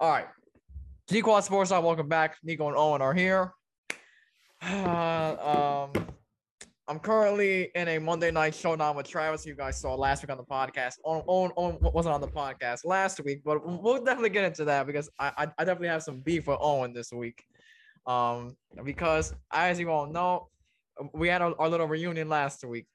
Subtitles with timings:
[0.00, 0.28] All right.
[1.10, 2.38] G Quad Sports welcome back.
[2.42, 3.52] Nico and Owen are here.
[4.62, 6.06] Uh, um,
[6.88, 9.44] I'm currently in a Monday night showdown with Travis.
[9.44, 10.94] You guys saw last week on the podcast.
[11.04, 14.86] Owen, Owen, Owen wasn't on the podcast last week, but we'll definitely get into that
[14.86, 17.44] because I, I, I definitely have some beef with Owen this week.
[18.06, 20.48] Um, because as you all know,
[21.12, 22.86] we had our, our little reunion last week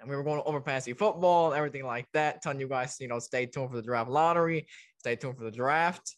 [0.00, 2.42] and we were going over fantasy football and everything like that.
[2.42, 4.66] Telling you guys, you know, stay tuned for the draft lottery,
[5.04, 6.16] stay tuned for the draft.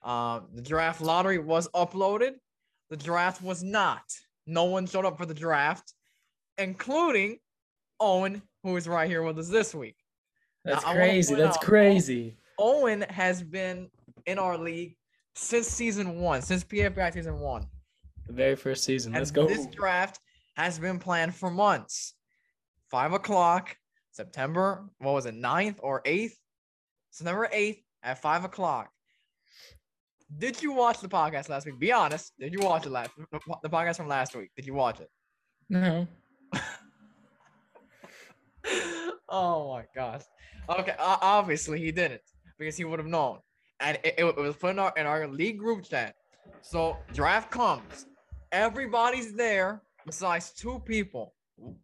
[0.00, 2.34] Um, the draft lottery was uploaded.
[2.88, 4.04] The draft was not.
[4.46, 5.92] No one showed up for the draft,
[6.56, 7.38] including
[7.98, 9.96] Owen, who is right here with us this week.
[10.64, 11.34] That's now, crazy.
[11.34, 12.36] That's out, crazy.
[12.60, 13.90] Owen has been
[14.24, 14.96] in our league
[15.34, 17.66] since season one, since PFPI season one.
[18.28, 19.14] The very first season.
[19.14, 19.48] And Let's go.
[19.48, 20.20] This draft
[20.54, 22.14] has been planned for months.
[22.88, 23.76] Five o'clock,
[24.12, 26.32] September, what was it, 9th or 8th?
[27.10, 28.90] September 8th at five o'clock.
[30.38, 31.78] Did you watch the podcast last week?
[31.78, 32.32] Be honest.
[32.38, 33.10] Did you watch it last
[33.62, 34.50] the podcast from last week?
[34.56, 35.10] Did you watch it?
[35.68, 36.06] No.
[39.28, 40.22] oh my gosh.
[40.68, 42.22] Okay, uh, obviously he didn't
[42.58, 43.38] because he would have known,
[43.80, 46.14] and it, it, was put in our in our league group chat.
[46.62, 48.06] So draft comes,
[48.52, 51.34] everybody's there besides two people.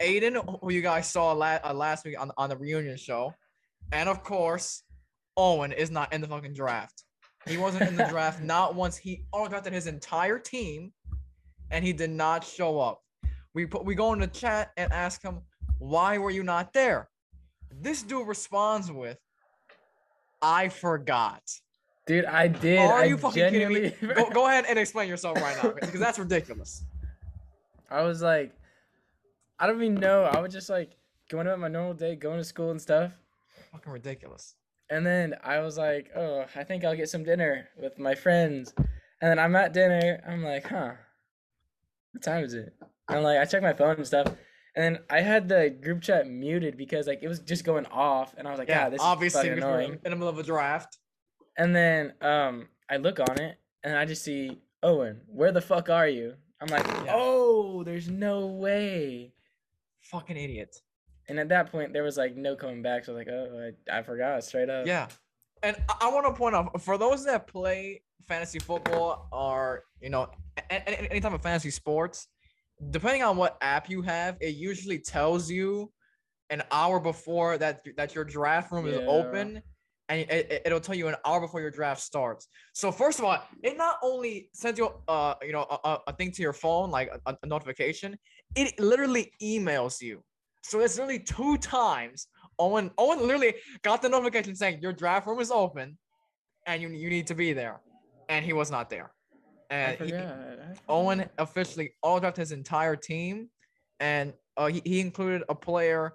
[0.00, 3.34] Aiden, who you guys saw last, uh, last week on, on the reunion show,
[3.92, 4.84] and of course,
[5.37, 7.05] Owen is not in the fucking draft.
[7.47, 8.97] He wasn't in the draft not once.
[8.97, 10.93] He auto drafted his entire team,
[11.71, 13.03] and he did not show up.
[13.55, 15.41] We put we go in the chat and ask him,
[15.79, 17.09] "Why were you not there?"
[17.71, 19.19] This dude responds with,
[20.41, 21.43] "I forgot."
[22.07, 22.79] Dude, I did.
[22.79, 23.91] Are I you fucking genuinely...
[23.91, 24.15] kidding me?
[24.15, 26.85] Go, go ahead and explain yourself right now, because that's ridiculous.
[27.91, 28.53] I was like,
[29.59, 30.25] I don't even know.
[30.25, 30.99] I was just like
[31.31, 33.12] going about my normal day, going to school and stuff.
[33.73, 34.55] Fucking ridiculous.
[34.91, 38.73] And then I was like, oh, I think I'll get some dinner with my friends.
[38.77, 40.23] And then I'm at dinner.
[40.29, 40.93] I'm like, huh,
[42.13, 42.75] what time is it?
[43.09, 44.29] And I'm like, I check my phone and stuff.
[44.77, 48.34] And then I had the group chat muted because like it was just going off,
[48.37, 49.93] and I was like, yeah, this obviously is annoying.
[50.05, 50.99] in the middle of a draft.
[51.56, 55.21] And then um, I look on it, and I just see Owen.
[55.28, 56.34] Where the fuck are you?
[56.61, 57.12] I'm like, yeah.
[57.15, 59.33] oh, there's no way.
[60.00, 60.77] Fucking idiot.
[61.29, 63.05] And at that point, there was like no coming back.
[63.05, 64.87] So I was like, oh, I, I forgot straight up.
[64.87, 65.09] Yeah.
[65.62, 70.29] And I, want to point out for those that play fantasy football or, you know,
[70.69, 72.29] any, any type of fantasy sports,
[72.91, 75.91] depending on what app you have, it usually tells you
[76.51, 79.62] an hour before that that your draft room is open
[80.09, 82.49] and it, will tell you an hour before your draft starts.
[82.75, 86.31] So first of all, it not only sends you uh you know a, a thing
[86.33, 88.17] to your phone like a, a, notification,
[88.55, 90.23] it literally emails you.
[90.64, 92.26] So it's literally two times.
[92.58, 95.98] Owen Owen literally got the notification saying your draft room is open,
[96.66, 97.80] and you you need to be there,
[98.28, 99.12] and he was not there.
[99.70, 100.14] And he,
[100.88, 103.50] Owen officially all drafted his entire team,
[104.00, 106.14] and uh, he, he included a player,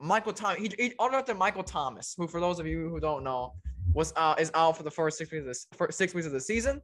[0.00, 0.58] Michael Thomas.
[0.58, 3.54] He, he all drafted Michael Thomas, who for those of you who don't know,
[3.94, 6.32] was uh, is out for the first six weeks of this first six weeks of
[6.32, 6.82] the season.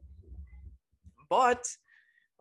[1.29, 1.67] But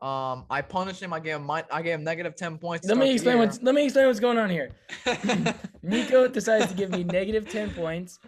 [0.03, 1.14] um, I punished him.
[1.14, 2.86] I gave him my, I gave him negative ten points.
[2.86, 4.69] Let me explain what's let me explain what's going on here.
[5.81, 8.19] Nico decides to give me negative ten points,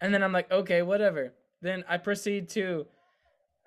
[0.00, 1.32] and then I'm like, okay, whatever.
[1.60, 2.86] Then I proceed to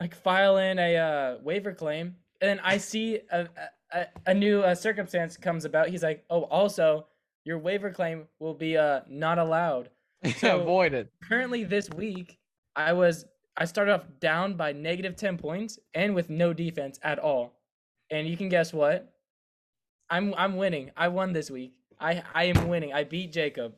[0.01, 3.47] like file in a uh, waiver claim, and then I see a
[3.93, 5.87] a, a new uh, circumstance comes about.
[5.87, 7.07] He's like, oh, also
[7.45, 9.89] your waiver claim will be uh not allowed.
[10.39, 11.07] So avoided.
[11.23, 12.37] Currently, this week
[12.75, 13.25] I was
[13.57, 17.53] I started off down by negative 10 points and with no defense at all.
[18.11, 19.13] And you can guess what?
[20.09, 20.91] I'm I'm winning.
[20.95, 21.73] I won this week.
[21.99, 22.93] I I am winning.
[22.93, 23.73] I beat Jacob.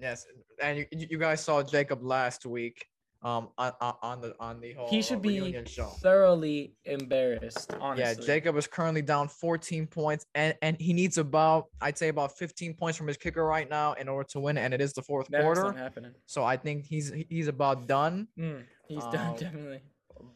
[0.00, 0.26] Yes,
[0.62, 2.86] and you, you guys saw Jacob last week
[3.22, 5.60] um on, on the on the whole he should be
[6.00, 11.66] thoroughly embarrassed honestly yeah jacob is currently down 14 points and and he needs about
[11.80, 14.72] i'd say about 15 points from his kicker right now in order to win and
[14.72, 16.12] it is the fourth That's quarter happening.
[16.26, 18.62] so i think he's he's about done mm.
[18.88, 19.80] He's um, done definitely.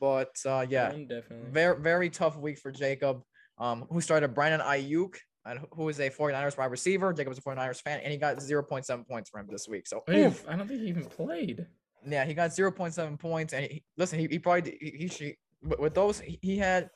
[0.00, 1.50] But uh, yeah, done, definitely.
[1.50, 3.22] Very very tough week for Jacob.
[3.58, 5.14] Um, who started Brandon Aiyuk,
[5.44, 7.12] and who is a 49ers wide receiver.
[7.12, 9.86] Jacob is a 49ers fan, and he got 0.7 points for him this week.
[9.86, 11.66] So Oof, I don't think he even played.
[12.06, 15.36] Yeah, he got 0.7 points, and he, listen, he, he probably he, he
[15.78, 16.90] with those he had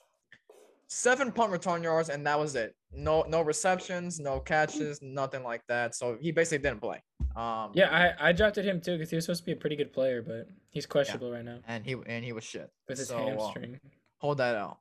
[0.88, 2.75] seven punt return yards, and that was it.
[2.93, 5.94] No no receptions, no catches, nothing like that.
[5.94, 7.02] So he basically didn't play.
[7.37, 9.77] Um, yeah, I, I drafted him too because he was supposed to be a pretty
[9.77, 11.35] good player, but he's questionable yeah.
[11.35, 11.59] right now.
[11.69, 13.79] And he and he was shit with his so, uh, hamstring.
[14.19, 14.79] Hold that out.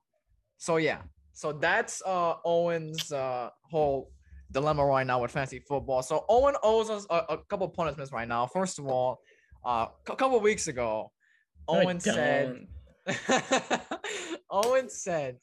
[0.57, 1.01] So yeah,
[1.33, 4.09] so that's uh Owen's uh whole
[4.51, 6.01] dilemma right now with fantasy football.
[6.01, 8.47] So Owen owes us a, a couple punishments right now.
[8.47, 9.19] First of all,
[9.65, 11.11] uh, a couple weeks ago,
[11.69, 12.67] I Owen said.
[14.49, 15.39] Owen said,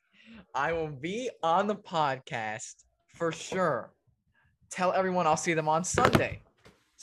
[0.54, 2.74] "I will be on the podcast
[3.14, 3.92] for sure.
[4.70, 6.40] Tell everyone I'll see them on Sunday."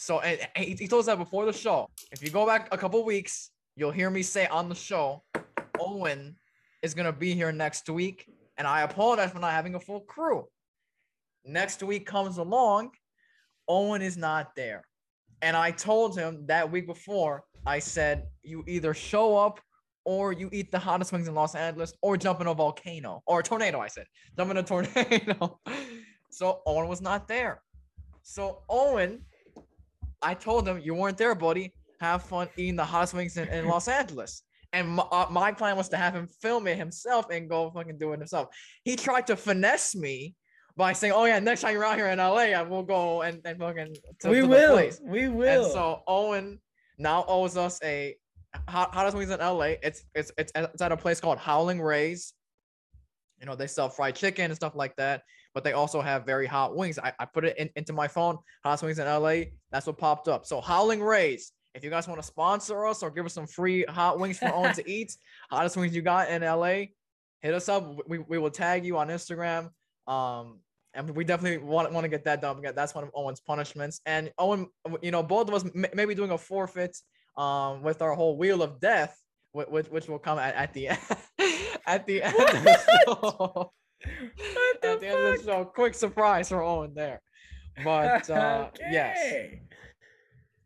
[0.01, 1.89] So and, he, he told us that before the show.
[2.13, 5.23] If you go back a couple weeks, you'll hear me say on the show,
[5.77, 6.37] Owen
[6.81, 8.25] is gonna be here next week,
[8.57, 10.47] and I apologize for not having a full crew.
[11.43, 12.91] Next week comes along,
[13.67, 14.85] Owen is not there.
[15.41, 19.59] And I told him that week before, I said, you either show up
[20.05, 23.41] or you eat the hottest wings in Los Angeles or jump in a volcano or
[23.41, 23.81] a tornado.
[23.81, 24.05] I said,
[24.37, 25.59] jump in a tornado.
[26.31, 27.61] so Owen was not there.
[28.23, 29.25] So Owen,
[30.21, 31.73] I told him, you weren't there, buddy.
[32.01, 34.43] Have fun eating the hottest wings in, in Los Angeles.
[34.71, 37.97] And my, uh, my plan was to have him film it himself and go fucking
[37.97, 38.49] do it himself.
[38.83, 40.35] He tried to finesse me
[40.77, 43.41] by saying, "Oh yeah, next time you're out here in LA, I will go and,
[43.45, 44.73] and fucking to, we to will.
[44.73, 45.65] place." We will.
[45.65, 46.59] And so Owen
[46.97, 48.15] now owes us a
[48.67, 49.73] hot, hottest wings in LA.
[49.83, 52.33] It's it's it's it's at a place called Howling Rays.
[53.39, 55.23] You know, they sell fried chicken and stuff like that,
[55.53, 56.99] but they also have very hot wings.
[56.99, 59.51] I, I put it in, into my phone, hot wings in LA.
[59.71, 60.45] That's what popped up.
[60.45, 61.51] So Howling Rays.
[61.75, 64.51] If you guys want to sponsor us or give us some free hot wings for
[64.51, 65.15] Owen to eat,
[65.51, 66.85] hottest wings you got in LA,
[67.41, 67.95] hit us up.
[68.07, 69.69] We, we will tag you on Instagram.
[70.07, 70.59] Um,
[70.95, 74.01] and we definitely want, want to get that done that's one of Owen's punishments.
[74.05, 74.67] And Owen,
[75.01, 76.97] you know, both of us may, maybe doing a forfeit
[77.37, 79.15] um with our whole wheel of death,
[79.51, 80.99] which which, will come at, at the end
[81.85, 83.71] at the end of the show.
[84.05, 87.21] What the at the end of the show, quick surprise for Owen there.
[87.83, 89.61] But uh, yes, Okay.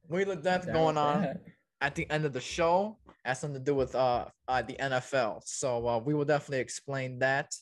[0.07, 1.41] wheel of death Down going on that.
[1.81, 5.41] at the end of the show has something to do with uh, uh the NFL.
[5.45, 7.56] So uh, we will definitely explain that.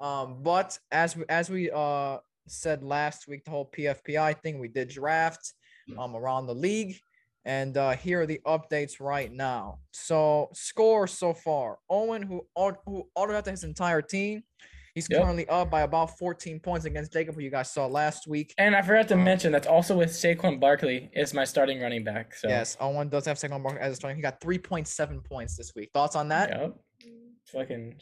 [0.00, 4.68] Um, but as we as we uh said last week, the whole PFPI thing, we
[4.68, 5.54] did draft
[5.98, 6.98] um around the league.
[7.44, 9.80] And uh, here are the updates right now.
[9.92, 12.46] So score so far: Owen, who
[12.86, 14.44] who autographed his entire team,
[14.94, 15.22] he's Yep.
[15.22, 18.54] currently up by about 14 points against Jacob, who you guys saw last week.
[18.58, 22.04] And I forgot to Um, mention that's also with Saquon Barkley is my starting running
[22.04, 22.34] back.
[22.34, 24.16] So Yes, Owen does have second mark as a starting.
[24.16, 25.90] He got 3.7 points this week.
[25.94, 26.50] Thoughts on that?
[26.50, 26.74] Yep.
[27.52, 28.00] Fucking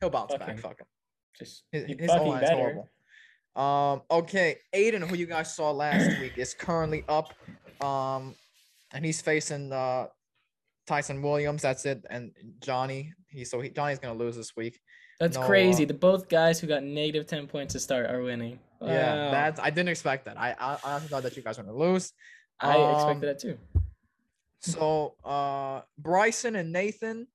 [0.00, 0.58] He'll bounce Fucking back.
[0.60, 0.86] Fuck him.
[1.36, 2.88] just His, be his fucking O-line is horrible.
[3.56, 4.02] Um.
[4.10, 7.34] Okay, Aiden, who you guys saw last week, is currently up.
[7.82, 8.36] Um,
[8.92, 10.06] and he's facing uh
[10.86, 11.62] Tyson Williams.
[11.62, 12.04] That's it.
[12.08, 12.30] And
[12.60, 13.12] Johnny.
[13.30, 14.78] He so he, Johnny's gonna lose this week.
[15.20, 15.84] That's No, crazy.
[15.84, 18.58] uh, The both guys who got negative ten points to start are winning.
[18.80, 20.38] Yeah, that's I didn't expect that.
[20.38, 22.12] I I honestly thought that you guys were gonna lose.
[22.60, 23.58] I um, expected that too.
[24.60, 27.26] So uh Bryson and Nathan.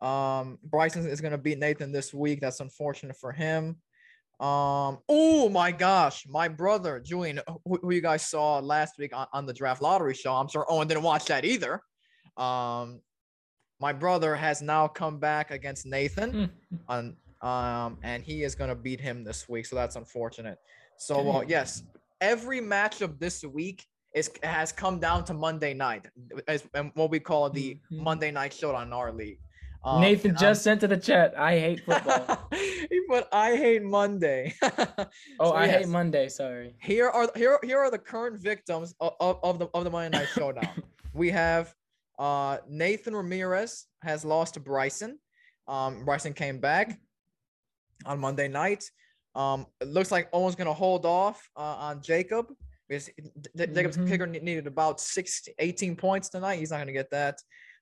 [0.00, 2.40] Um Bryson is gonna beat Nathan this week.
[2.40, 3.76] That's unfortunate for him.
[4.40, 9.26] Um oh my gosh, my brother Julian, who, who you guys saw last week on,
[9.32, 10.34] on the draft lottery show.
[10.34, 11.80] I'm sure Owen didn't watch that either.
[12.36, 13.00] Um
[13.80, 16.50] my brother has now come back against Nathan
[16.88, 19.66] on um and he is gonna beat him this week.
[19.66, 20.58] So that's unfortunate.
[20.96, 21.82] So uh, yes,
[22.20, 26.06] every matchup this week is has come down to Monday night,
[26.48, 28.02] as and what we call the Mhm.
[28.02, 29.38] Monday night show on our league.
[29.84, 31.38] Um, Nathan just sent to the chat.
[31.38, 32.48] I hate football.
[33.08, 34.54] but I hate Monday.
[34.62, 35.06] oh,
[35.40, 36.28] So, I yes, hate Monday.
[36.28, 36.74] Sorry.
[36.82, 40.18] Here are here here are the current victims of, of, of the of the Monday
[40.18, 40.82] night showdown.
[41.14, 41.74] we have
[42.18, 45.18] uh Nathan Ramirez has lost to Bryson.
[45.68, 46.98] Um, Bryson came back
[48.06, 48.84] on Monday night.
[49.34, 52.46] Um, it looks like Owen's gonna hold off uh, on Jacob
[52.88, 53.10] because
[53.56, 56.58] J- Jacob's kicker needed about 16, 18 points tonight.
[56.58, 57.38] He's not gonna get that.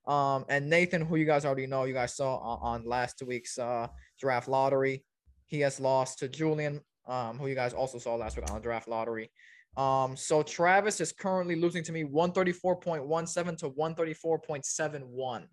[0.06, 3.58] Um, and Nathan, who you guys already know, you guys saw on, on last week's
[3.58, 3.88] uh,
[4.20, 5.04] draft lottery,
[5.46, 8.62] he has lost to Julian, um, who you guys also saw last week on the
[8.62, 9.30] draft lottery.
[9.76, 15.46] Um, so Travis is currently losing to me 134.17 to 134.71.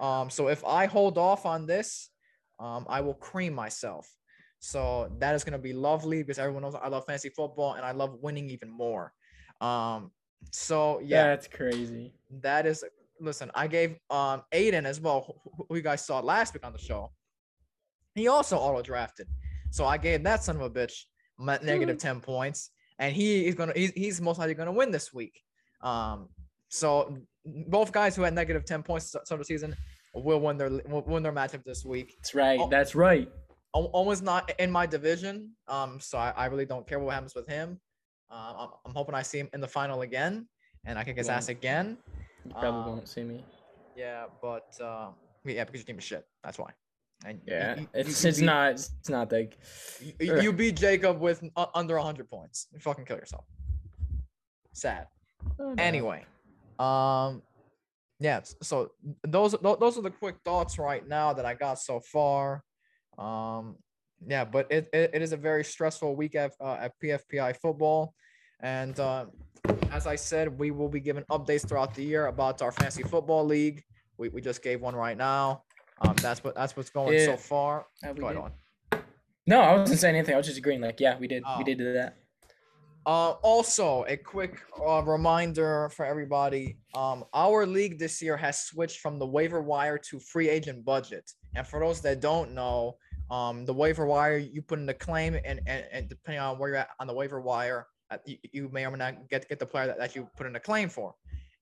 [0.00, 2.10] Um, so if I hold off on this,
[2.58, 4.08] um, I will cream myself.
[4.58, 7.92] So that is gonna be lovely because everyone knows I love fantasy football and I
[7.92, 9.12] love winning even more.
[9.60, 10.10] Um,
[10.50, 12.12] so yeah, That's crazy.
[12.40, 12.84] that is
[13.20, 16.78] listen, I gave um Aiden as well, who, you guys saw last week on the
[16.78, 17.10] show.
[18.14, 19.26] He also auto drafted.
[19.70, 21.04] So I gave that son of a bitch
[21.38, 22.70] negative 10 points.
[22.98, 25.40] And he is gonna he's, he's most likely gonna win this week.
[25.82, 26.28] Um
[26.68, 29.76] so both guys who had negative 10 points to start the season
[30.22, 32.14] will win their will win their matchup this week.
[32.18, 32.60] That's right.
[32.60, 32.68] Oh.
[32.68, 33.28] That's right.
[33.72, 37.48] Almost not in my division, um, so I, I really don't care what happens with
[37.48, 37.80] him.
[38.30, 40.46] Uh, I'm, I'm hoping I see him in the final again,
[40.84, 41.98] and I kick his ass again.
[42.44, 43.44] You probably Um, won't see me.
[43.96, 45.08] Yeah, but uh,
[45.44, 46.24] yeah, because you gave me shit.
[46.44, 46.70] That's why.
[47.26, 49.58] And Yeah, you- you- it's you it's beat- not it's not like
[50.20, 52.68] You, you beat Jacob with uh, under 100 points.
[52.72, 53.44] You fucking kill yourself.
[54.72, 55.08] Sad.
[55.58, 55.82] oh, no.
[55.82, 56.24] Anyway,
[56.78, 57.42] um,
[58.24, 58.90] yeah, so
[59.22, 62.64] those those are the quick thoughts right now that I got so far.
[63.18, 63.76] Um,
[64.26, 68.14] yeah, but it, it, it is a very stressful week at, uh, at PFPI football,
[68.60, 69.26] and uh,
[69.90, 73.44] as I said, we will be giving updates throughout the year about our fantasy football
[73.44, 73.82] league.
[74.16, 75.64] We, we just gave one right now.
[76.00, 77.84] Um, that's what that's what's going so far.
[78.02, 78.52] We Go on.
[79.46, 80.32] No, I wasn't saying anything.
[80.32, 80.80] I was just agreeing.
[80.80, 81.42] Like, yeah, we did.
[81.46, 81.58] Oh.
[81.58, 82.16] We did do that.
[83.06, 89.00] Uh, also, a quick uh, reminder for everybody: um, our league this year has switched
[89.00, 91.30] from the waiver wire to free agent budget.
[91.54, 92.96] And for those that don't know,
[93.30, 96.70] um, the waiver wire you put in the claim, and, and, and depending on where
[96.70, 99.58] you're at on the waiver wire, uh, you, you may or may not get get
[99.58, 101.14] the player that, that you put in a claim for.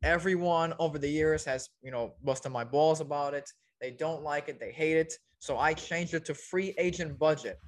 [0.05, 3.51] Everyone over the years has you know busted my balls about it.
[3.81, 4.61] They don't like it.
[4.61, 5.13] They hate it.
[5.41, 7.59] So I changed it to free agent budget.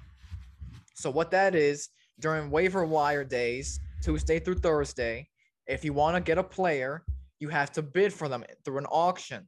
[0.93, 5.27] So what that is during waiver wire days, Tuesday through Thursday,
[5.67, 7.03] if you want to get a player,
[7.39, 9.45] you have to bid for them through an auction.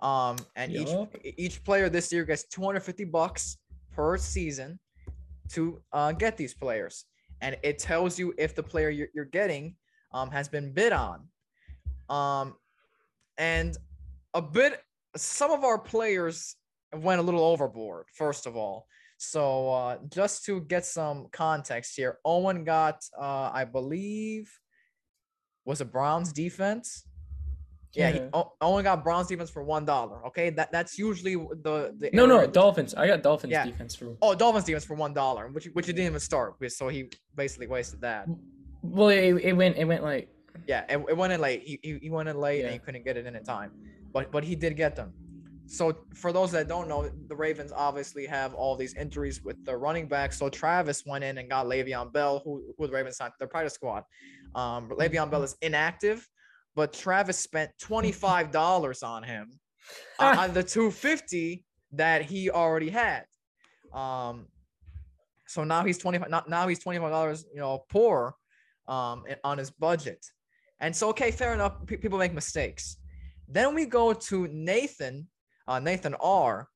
[0.00, 1.16] Um, and Yup.
[1.24, 3.56] each each player this year gets 250 bucks
[3.90, 4.78] per season
[5.50, 7.06] to uh, get these players,
[7.40, 9.74] and it tells you if the player you're, you're getting
[10.12, 11.26] um, has been bid on.
[12.08, 12.54] Um,
[13.38, 13.76] and
[14.34, 14.80] a bit,
[15.16, 16.54] some of our players
[16.94, 18.06] went a little overboard.
[18.14, 18.86] First of all,
[19.18, 24.50] so uh, just to get some context here, Owen got, uh, I believe,
[25.64, 27.04] was it Browns defense?
[27.94, 28.28] Yeah, he, Yeah.
[28.32, 30.24] O- Owen got Browns defense for one dollar.
[30.28, 32.94] Okay, that that's usually the the No, no, Dolphins.
[32.94, 33.64] I got Dolphins Yeah.
[33.64, 34.16] defense for.
[34.22, 37.10] Oh, Dolphins defense for one dollar, which which he didn't even start with, so he
[37.34, 38.28] basically wasted that.
[38.82, 39.76] Well, it, it went.
[39.76, 40.28] It went like.
[40.66, 41.62] Yeah, it, it went in late.
[41.62, 43.72] He, he, he went in late and he couldn't get it in in time,
[44.12, 45.12] but but he did get them.
[45.68, 49.76] So for those that don't know, the Ravens obviously have all these injuries with the
[49.76, 50.32] running back.
[50.32, 53.48] So Travis went in and got Le'Veon Bell, who, who the Ravens signed to their
[53.48, 54.02] practice squad.
[54.54, 56.26] Um, Le'Veon Bell is inactive,
[56.74, 59.60] but Travis spent twenty five dollars on him
[60.18, 63.24] uh, on the two fifty that he already had.
[63.92, 64.46] Um,
[65.46, 66.30] so now he's twenty five.
[66.48, 68.34] Now he's twenty five dollars, you know, poor,
[68.88, 70.24] um, on his budget.
[70.80, 71.74] And so, okay, fair enough.
[71.86, 72.96] pe- people make mistakes.
[73.48, 75.26] Then we go to Nathan,
[75.68, 76.68] uh, Nathan R.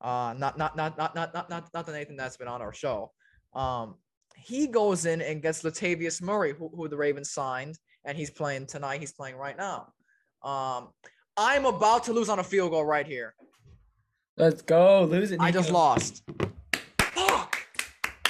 [0.00, 2.72] Uh, not not not not not not not not the Nathan that's been on our
[2.72, 3.10] show.
[3.54, 3.96] Um,
[4.36, 8.66] he goes in and gets Latavius Murray, who, who the Ravens signed, and he's playing
[8.66, 9.00] tonight.
[9.00, 9.92] He's playing right now.
[10.42, 10.88] Um,
[11.36, 13.34] I'm about to lose on a field goal right here.
[14.36, 15.04] Let's go.
[15.04, 15.40] Lose it.
[15.40, 16.22] I just lost.
[17.00, 17.56] Fuck!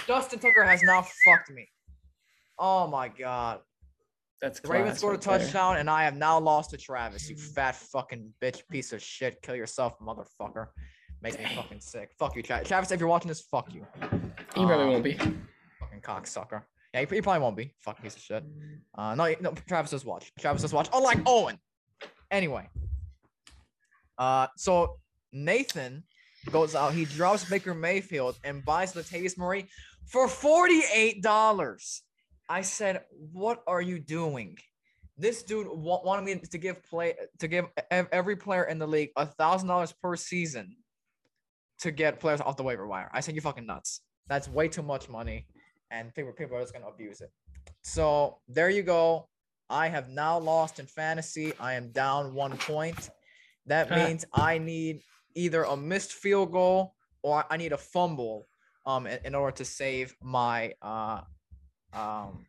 [0.07, 1.69] Justin Tucker has now fucked me.
[2.59, 3.61] Oh my god.
[4.41, 5.47] That's The Ravens scored a right there.
[5.47, 7.31] touchdown, and I have now lost to Travis.
[7.31, 9.41] You fat fucking bitch piece of shit.
[9.43, 10.69] Kill yourself, motherfucker.
[11.23, 12.11] Make me fucking sick.
[12.19, 12.69] Fuck you, Travis.
[12.69, 13.87] Travis, if you're watching this, fuck you.
[14.03, 15.15] You probably Um, won't be.
[15.15, 16.63] Fucking cocksucker.
[16.93, 17.75] Yeah, he, he probably won't be.
[17.81, 18.45] Fucking piece of shit.
[18.97, 20.31] Uh, no, no, Travis does watch.
[20.39, 20.89] Travis does watch.
[20.93, 21.59] Unlike Owen.
[22.31, 22.69] Anyway.
[24.19, 24.99] Uh, so
[25.33, 26.05] Nathan
[26.51, 26.93] goes out.
[26.93, 29.69] He drops Baker Mayfield and buys Latavius Murray
[30.07, 32.03] for forty-eight dollars.
[32.49, 34.59] I said, "What are you doing?"
[35.17, 38.87] This dude wa- wanted me to give play to give ev- every player in the
[38.87, 40.77] league a thousand dollars per season
[41.81, 43.11] to get players off the waiver wire.
[43.13, 44.01] I said, "You fucking nuts.
[44.29, 45.47] That's way too much money."
[45.91, 47.31] and people people are just gonna abuse it.
[47.83, 49.29] So there you go.
[49.71, 51.53] I have now lost in fantasy.
[51.61, 53.11] I am down one point.
[53.67, 55.03] That means I need
[55.35, 58.49] either a missed field goal or I need a fumble
[58.87, 61.21] um in, in order to save my uh
[61.95, 62.45] um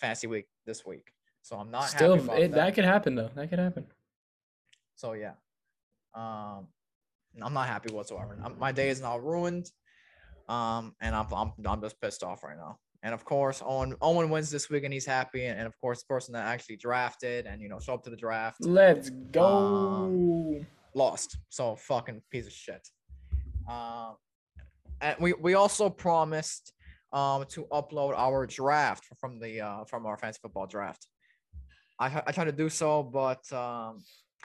[0.00, 1.12] fantasy week this week.
[1.42, 2.56] So I'm not Still, happy about it, that.
[2.56, 3.30] that could happen though.
[3.34, 3.86] That could happen.
[4.96, 5.34] So yeah,
[6.14, 6.66] um,
[7.42, 8.36] I'm not happy whatsoever.
[8.42, 9.70] Um, My day is now ruined,
[10.48, 12.78] um, and I'm I'm I'm just pissed off right now.
[13.02, 15.44] And of course, Owen Owen wins this week and he's happy.
[15.46, 18.10] And, and of course, the person that actually drafted and you know show up to
[18.10, 20.64] the draft Let's Um, go.
[20.94, 21.36] lost.
[21.50, 22.88] So fucking piece of shit.
[23.68, 24.16] Um,
[25.00, 26.72] and we we also promised
[27.16, 31.02] um to upload our draft from the uh from our fantasy football draft.
[31.98, 33.92] I I tried to do so, but um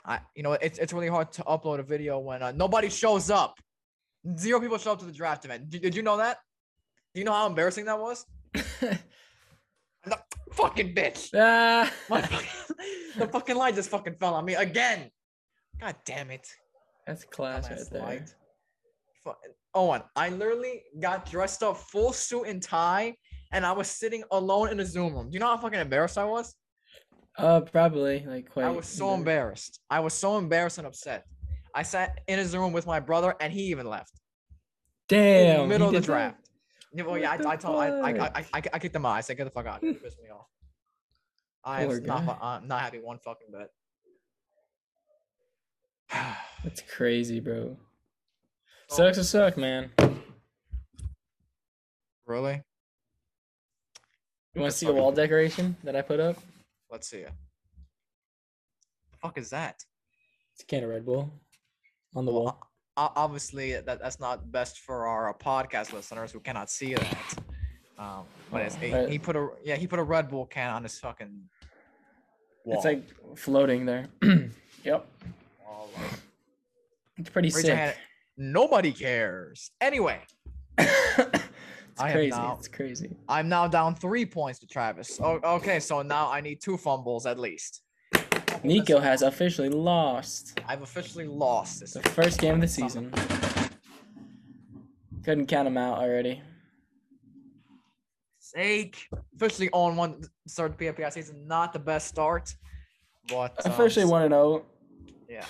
[0.05, 3.29] I you know it's it's really hard to upload a video when uh, nobody shows
[3.29, 3.53] up.
[4.37, 5.69] Zero people show up to the draft event.
[5.69, 6.37] Did, did you know that?
[7.13, 8.25] Do you know how embarrassing that was?
[10.07, 10.15] No,
[10.53, 11.31] fucking bitch.
[12.09, 12.75] My fucking-
[13.17, 15.11] the fucking light just fucking fell on me again.
[15.79, 16.47] God damn it.
[17.05, 18.01] That's class Dumbass right there.
[18.01, 18.33] light.
[19.73, 23.15] Owen, I literally got dressed up full suit and tie,
[23.51, 25.29] and I was sitting alone in a Zoom room.
[25.29, 26.53] Do you know how fucking embarrassed I was?
[27.37, 28.65] Uh, probably like quite.
[28.65, 29.79] I was so embarrassed.
[29.89, 31.25] I was so embarrassed and upset.
[31.73, 34.19] I sat in a Zoom room with my brother, and he even left
[35.09, 35.61] in Damn.
[35.61, 36.49] the middle of the draft.
[36.93, 38.09] Yeah, well, yeah, I, I told I, I.
[38.09, 39.13] I, I, I kicked him out.
[39.13, 40.47] I said, "Get the fuck out!" It pissed me off.
[41.63, 43.69] I was not, fu- uh, not happy one fucking bit.
[46.63, 47.77] That's crazy, bro.
[48.91, 49.89] Sucks to suck, man.
[52.25, 52.61] really?
[54.53, 56.35] You want to see a wall decoration that I put up?
[56.89, 57.31] Let's see it.
[59.13, 59.75] The fuck is that?
[60.55, 61.31] It's a can of Red Bull
[62.17, 63.11] on the Well, wall.
[63.15, 67.35] obviously, that, that's not best for our podcast listeners who cannot see that.
[67.97, 70.83] Um, but it's, Oh, he put a yeah he put a Red Bull can on
[70.83, 71.43] his fucking
[72.65, 72.75] wall.
[72.77, 73.03] It's like
[73.37, 74.07] floating there.
[74.83, 75.05] yep.
[77.17, 77.75] It's pretty raise your sick.
[77.77, 77.95] hand.
[78.41, 79.69] Nobody cares.
[79.79, 80.19] Anyway,
[80.79, 81.43] it's
[81.99, 82.31] I crazy.
[82.31, 83.15] now- It's crazy.
[83.29, 85.19] I'm now down three points to Travis.
[85.21, 87.83] Oh, okay, so now I need two fumbles at least.
[88.63, 91.93] Nico has officially lost I've officially lost this.
[91.93, 93.13] the first game of the season.
[95.23, 96.41] Couldn't count him out already.
[98.39, 99.07] Sake.
[99.35, 101.47] Officially on one start the PFPI season.
[101.47, 102.55] Not the best start,
[103.29, 104.63] but um, Officially one and oh.
[105.07, 105.21] zero.
[105.29, 105.45] Yeah.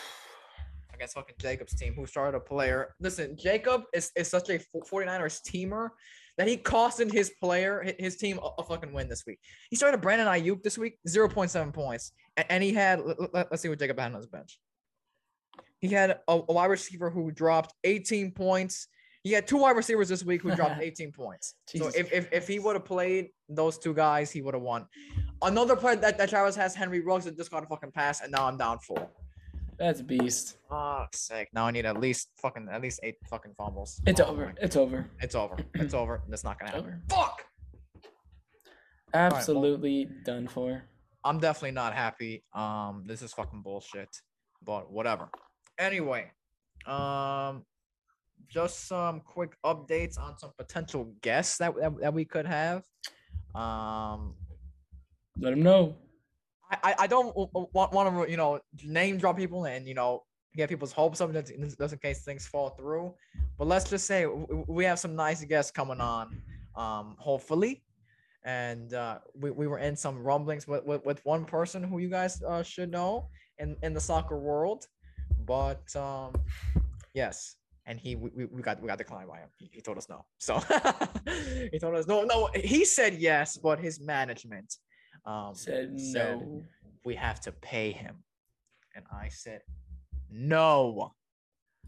[1.02, 2.94] Against fucking Jacob's team, who started a player.
[3.00, 5.90] Listen, Jacob is, is such a fo- 49ers teamer
[6.38, 9.40] that he costed his player, his team, a, a fucking win this week.
[9.72, 12.12] He started a Brandon Aiyuk this week, 0.7 points.
[12.38, 13.02] a- And he had,
[13.34, 14.60] let, us see what Jacob had on his bench.
[15.80, 18.88] He had a, a wide receiver who dropped 18 points.
[19.24, 21.56] He had two wide receivers this week who dropped 18 points.
[21.68, 24.62] Jesus so if, if, if he would have played those two guys, he would have
[24.62, 24.86] won.
[25.42, 28.32] Another player that, that Travis has, Henry Ruggs, that just got a fucking pass, and
[28.32, 29.10] now I'm down four.
[29.78, 30.58] That's a beast.
[30.70, 31.50] Fuck's sake.
[31.54, 34.00] Now I need at least fucking at least eight fucking fumbles.
[34.06, 34.54] It's Oh over.
[34.62, 35.10] It's over.
[35.20, 35.58] It's over.
[35.76, 36.22] It's over.
[36.28, 37.02] That's not gonna happen.
[37.10, 37.46] Fuck.
[39.14, 40.84] Absolutely done for.
[41.24, 42.44] I'm definitely not happy.
[42.54, 44.10] Um, this is fucking bullshit.
[44.64, 45.30] But whatever.
[45.80, 46.32] Anyway,
[46.86, 47.64] um,
[48.48, 52.84] just some quick updates on some potential guests that that, that we could have.
[53.56, 54.36] Um,
[55.40, 55.96] Let him know.
[56.84, 60.24] I I- don't want want to you know name drop people and you know
[60.56, 63.14] get people's hopes up just just in case things fall through.
[63.58, 66.42] But let's just say we have some nice guests coming on,
[66.76, 67.84] um, hopefully.
[68.44, 72.10] And uh, we, we were in some rumblings with, with, with one person who you
[72.10, 73.28] guys uh, should know
[73.60, 74.88] in, in the soccer world.
[75.46, 76.34] But um,
[77.14, 79.50] yes, and he we, we we got we got declined by him.
[79.58, 80.26] He, he told us no.
[80.40, 80.60] So
[81.72, 82.50] he told us no no.
[82.56, 84.76] He said yes, but his management
[85.26, 86.64] um, Said said no.
[87.06, 88.16] we have to pay him.
[88.96, 89.62] And I said,
[90.30, 91.14] no.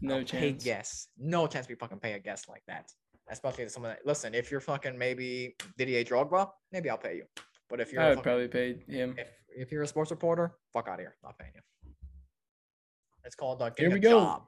[0.00, 0.64] No I'll Pay chance.
[0.64, 1.08] guess.
[1.18, 2.90] No chance we fucking pay a guest like that.
[3.30, 7.24] Especially to someone that listen, if you're fucking maybe Didier Drogba, maybe I'll pay you.
[7.70, 9.14] But if you're I a would fucking- probably pay him.
[9.18, 11.16] if, if you're a sports reporter, fuck out of here.
[11.22, 11.60] Not paying you.
[13.24, 14.10] It's called uh, Here getting we a go.
[14.20, 14.42] job.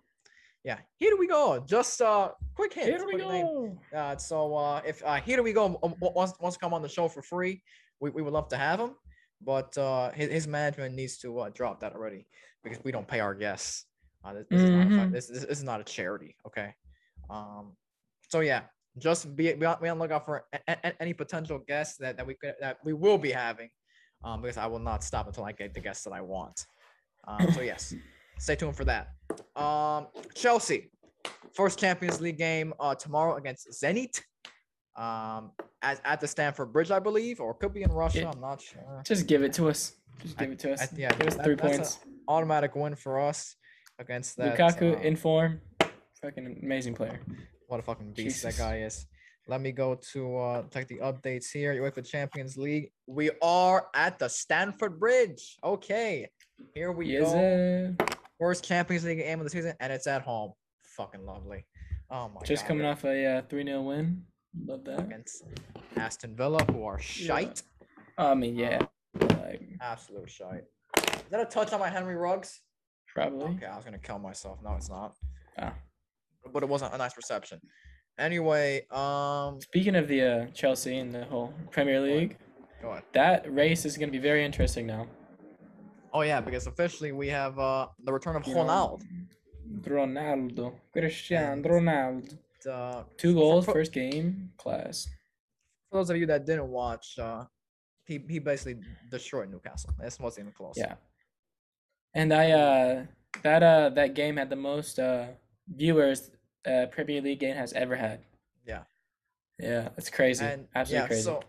[0.65, 1.63] Yeah, here we go.
[1.67, 2.89] Just uh, quick hint.
[2.89, 3.79] Here we go.
[3.95, 6.83] Uh, so uh, if uh, here we go um, w- wants wants to come on
[6.83, 7.63] the show for free,
[8.01, 8.91] we, we would love to have him.
[9.43, 12.27] But uh, his, his management needs to uh, drop that already
[12.65, 13.85] because we don't pay our guests.
[14.25, 15.13] Uh, this, this is not a, Mhm.
[15.13, 16.37] this, this, this is not a charity.
[16.47, 16.75] Okay.
[17.29, 17.77] Um.
[18.29, 18.63] So yeah,
[18.99, 22.17] just be be on, be on the lookout for a, a- any potential guests that,
[22.17, 23.69] that we could that we will be having.
[24.25, 26.65] Um, because I will not stop until I get the guests that I want.
[27.29, 27.95] Um, so yes,
[28.39, 29.09] stay tuned for that.
[29.55, 30.91] Um, Chelsea,
[31.53, 34.23] first Champions League game uh tomorrow against Zenit.
[34.97, 35.51] Um,
[35.83, 38.21] at, at the Stamford Bridge, I believe, or could be in Russia.
[38.21, 38.31] Yeah.
[38.31, 39.03] I'm not sure.
[39.05, 39.93] Just give it to us.
[40.23, 40.83] Just I- give it to us.
[40.83, 41.99] I- yeah, give us that- three points.
[42.29, 43.57] Automatic win for us
[43.99, 44.57] against that.
[44.59, 45.61] Lukaku uh, in form.
[46.23, 47.21] Fucking amazing player.
[47.69, 49.07] what a fucking beast that guy is.
[49.49, 51.73] Let me go to uh check the updates here.
[51.75, 52.91] UEFA Champions League.
[53.07, 55.57] We are at the Stamford Bridge.
[55.63, 56.29] Okay,
[56.75, 57.95] here we Yes, go.
[58.01, 58.07] uh,
[58.41, 60.53] First Champions League game of the season, and it's at home.
[60.97, 61.65] Fucking lovely.
[62.11, 62.45] Oh my god.
[62.45, 62.69] just god.
[62.69, 64.25] coming off a uh, 3 0 win.
[64.65, 65.01] Love that.
[65.01, 65.45] against
[65.97, 67.63] Aston Villa, who are shite.
[68.19, 68.81] I mean, yeah.
[69.21, 70.65] Like, Absolute shite.
[70.97, 72.61] Is that a touch on my Henry Ruggs?
[73.15, 73.47] probably.
[73.57, 74.59] Okay, I was gonna kill myself.
[74.63, 75.15] No, it's not.
[75.59, 75.73] Ah.
[76.53, 77.61] But it wasn't a nice reception.
[78.19, 82.37] Anyway, um, Speaking of the uh, Chelsea and the whole Premier League,
[82.83, 83.05] go ahead.
[83.13, 85.07] that race is going to be very interesting now.
[86.13, 89.03] Oh yeah, because officially we have uh the return of Ronaldo.
[89.83, 90.75] Ronaldo.
[90.93, 92.39] Cristiano Ronaldo.
[92.67, 95.09] Uh, Two goals, for, first game, class.
[95.91, 97.45] for those of you that didn't watch, uh,
[98.05, 99.91] he he basically destroyed Newcastle.
[99.99, 100.75] That's wasn't even close.
[100.77, 100.95] Yeah.
[102.15, 103.05] And I uh
[103.43, 105.27] that uh that game had the most uh
[105.69, 106.31] viewers
[106.67, 108.21] uh Premier League game has ever had.
[108.67, 108.83] Yeah.
[109.59, 110.45] Yeah, it's crazy.
[110.45, 111.23] and Absolutely yeah, crazy.
[111.23, 111.43] so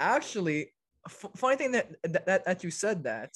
[0.00, 0.70] actually,
[1.06, 3.34] f- funny thing that, that that that you said that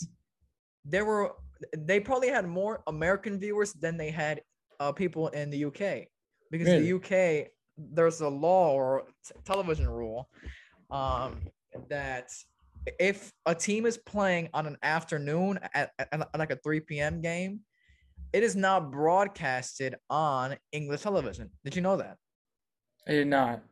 [0.85, 1.33] there were
[1.77, 4.41] they probably had more American viewers than they had
[4.81, 6.09] uh, people in the UK
[6.51, 6.93] because Really?
[6.93, 7.49] the UK
[7.93, 10.29] there's a law or t- television rule
[10.91, 11.43] um,
[11.89, 12.29] that
[12.99, 17.21] if a team is playing on an afternoon at, at, at like a 3 p.m.
[17.21, 17.61] game,
[18.33, 21.51] it is not broadcasted on English television.
[21.65, 22.17] Did you know that?
[23.07, 23.63] I did not.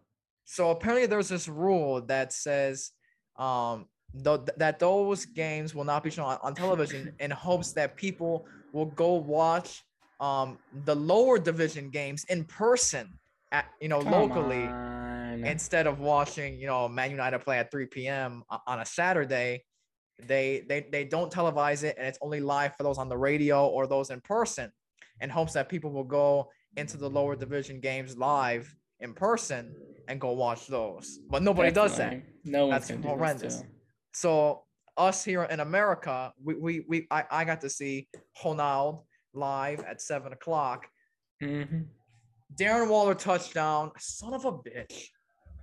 [0.44, 2.92] So apparently there's this rule that says
[3.36, 3.86] um
[4.24, 8.46] th- that those games will not be shown on, on television in hopes that people
[8.72, 9.82] will go watch
[10.20, 13.18] um the lower division games in person
[13.52, 15.44] at you know Come locally on.
[15.44, 18.42] instead of watching you know Man United play at 3 p.m.
[18.66, 19.64] on a Saturday.
[20.26, 23.66] They they they don't televise it and it's only live for those on the radio
[23.66, 24.72] or those in person
[25.20, 29.74] in hopes that people will go into the lower division games live in person
[30.08, 31.18] and go watch those.
[31.28, 32.22] But nobody does that.
[32.44, 33.64] No one's That's horrendous.
[34.12, 34.62] So
[34.96, 38.08] us here in America, we we, we I, I got to see
[38.42, 39.04] Ronald
[39.36, 40.86] live at seven o'clock.
[41.40, 41.62] hmm
[42.58, 45.08] Darren Waller touchdown, son of a bitch.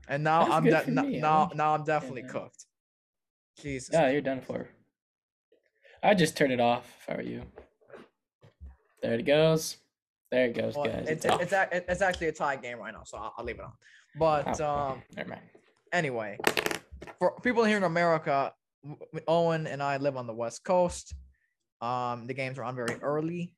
[0.09, 2.31] And now That's I'm de- n- now now I'm definitely yeah.
[2.33, 2.65] cooked.
[3.61, 3.89] Jesus.
[3.93, 4.67] Yeah, you're done for.
[6.03, 7.43] I just turn it off if I were you.
[9.01, 9.77] There it goes.
[10.31, 11.05] There it goes, Well, guys.
[11.07, 11.41] it's, off.
[11.41, 13.71] it's, a- it's actually a tie game right now, so I'll, I'll leave it on.
[14.17, 15.01] But Oh, um, okay.
[15.17, 15.41] Never mind.
[15.93, 16.37] anyway,
[17.19, 18.53] for people here in America,
[19.27, 21.13] Owen and I live on the West Coast.
[21.81, 23.53] Um, the games are on very early,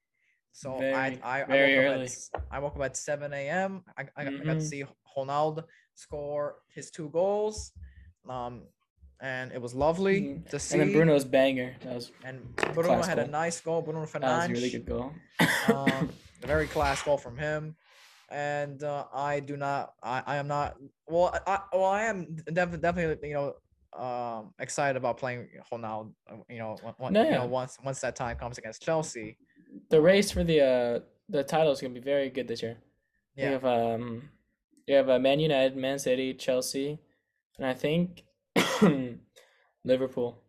[0.55, 2.05] so Very, I I, I woke up early.
[2.05, 3.83] at I woke up at seven a.m.
[3.97, 4.69] I, I, got- I got to Mhm.
[4.69, 4.83] see
[5.17, 5.63] Ronaldo
[5.95, 7.73] score his two goals,
[8.29, 8.63] um,
[9.19, 10.49] and it was lovely Mhm.
[10.49, 10.79] to see.
[10.79, 11.75] And then Bruno's banger.
[11.83, 13.81] That was and Bruno had a nice goal.
[13.81, 15.11] Bruno that was a really good goal.
[15.67, 16.09] um,
[16.43, 17.75] a very class goal from him.
[18.29, 20.75] And uh, I do not, I, I am not,
[21.07, 23.53] well, I, well, I am def- definitely, you know,
[24.05, 26.11] um, excited about playing Ronaldo,
[26.49, 26.75] you know,
[27.11, 29.37] No, you know, once once that time comes against Chelsea.
[29.89, 32.77] The race for the uh the title is gonna be very good this year.
[33.35, 33.45] Yeah.
[33.47, 34.29] You have um
[34.87, 36.99] you have uh, Man United, Man City, Chelsea,
[37.57, 38.23] and I think
[39.83, 40.41] Liverpool.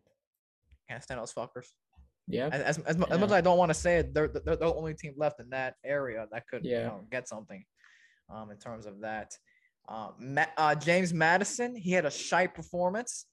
[0.89, 1.67] can't stand those fuckers.
[2.27, 2.49] Yeah.
[2.51, 4.73] As as, as, as much as I don't want to say it, they're, they're the
[4.73, 6.83] only team left in that area that could, you Yeah.
[6.87, 7.63] know, get something,
[8.29, 9.31] um, in terms of that.
[9.87, 13.25] Uh, Ma- uh, James Maddison, he had a shite performance.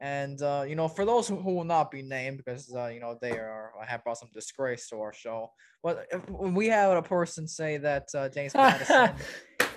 [0.00, 3.00] And uh, you know, for those who, who will not be named because uh, you
[3.00, 5.50] know they are have brought some disgrace to our show.
[5.82, 9.14] But we had a person say that uh, James Maddison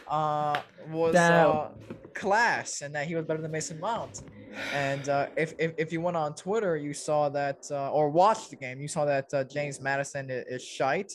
[0.09, 1.69] uh, was uh,
[2.13, 4.23] class and that he was better than Mason Mount.
[4.73, 8.49] And uh, if, if if you went on Twitter, you saw that uh, or watched
[8.49, 11.13] the game, you saw that uh, James Maddison is, is shite,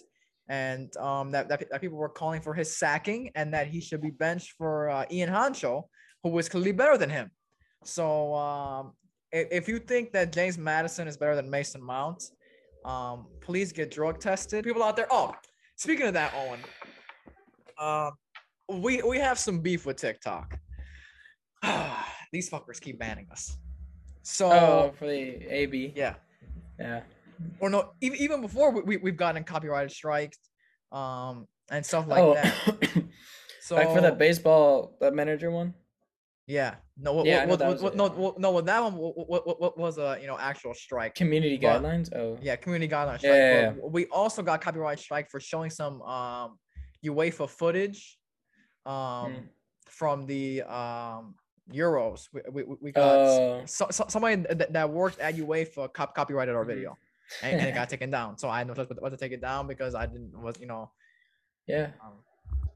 [0.48, 4.00] and um, that, that that people were calling for his sacking and that he should
[4.00, 5.82] be benched for uh, Ian Hancho,
[6.22, 7.30] who was clearly better than him.
[7.84, 8.92] So um,
[9.32, 12.30] if, you think that James Maddison is better than Mason Mount,
[12.84, 14.64] um, please get drug tested.
[14.64, 15.06] People out there.
[15.10, 15.34] Oh,
[15.76, 16.60] speaking of that, Owen,
[17.78, 18.12] um,
[18.80, 20.58] we we have some beef with TikTok.
[22.32, 23.56] These fuckers keep banning us.
[24.22, 25.92] So Oh, for the AB.
[25.94, 26.14] yeah,
[26.78, 27.02] Yeah.
[27.60, 30.38] or no, even even before we, we we've gotten copyrighted strikes,
[30.92, 33.04] um, and stuff like oh, that.
[33.60, 35.74] So like for that baseball that manager one.
[36.46, 38.30] Yeah, no, what, Yeah, what, what, what, no, yeah.
[38.38, 41.14] no, what that one what, what, what, was a you know actual strike.
[41.14, 42.14] Community But- guidelines.
[42.14, 42.38] Oh.
[42.42, 43.22] Yeah, community guidelines.
[43.22, 46.58] Yeah, strike, yeah, but We also got copyright strike for showing some um
[47.04, 48.18] UEFA footage,
[48.86, 49.48] um, Mm.
[49.88, 51.34] from the um
[51.72, 52.28] Euros.
[52.32, 53.62] We we, we- got Oh.
[53.64, 56.74] so, so, somebody that, that worked at UEFA cop- copyrighted our Mhm.
[56.74, 56.98] video,
[57.42, 58.36] and, and it got taken down.
[58.36, 60.60] So I had no choice but but to take it down because I didn't was
[60.60, 60.90] you know
[61.66, 61.92] yeah.
[62.04, 62.22] um,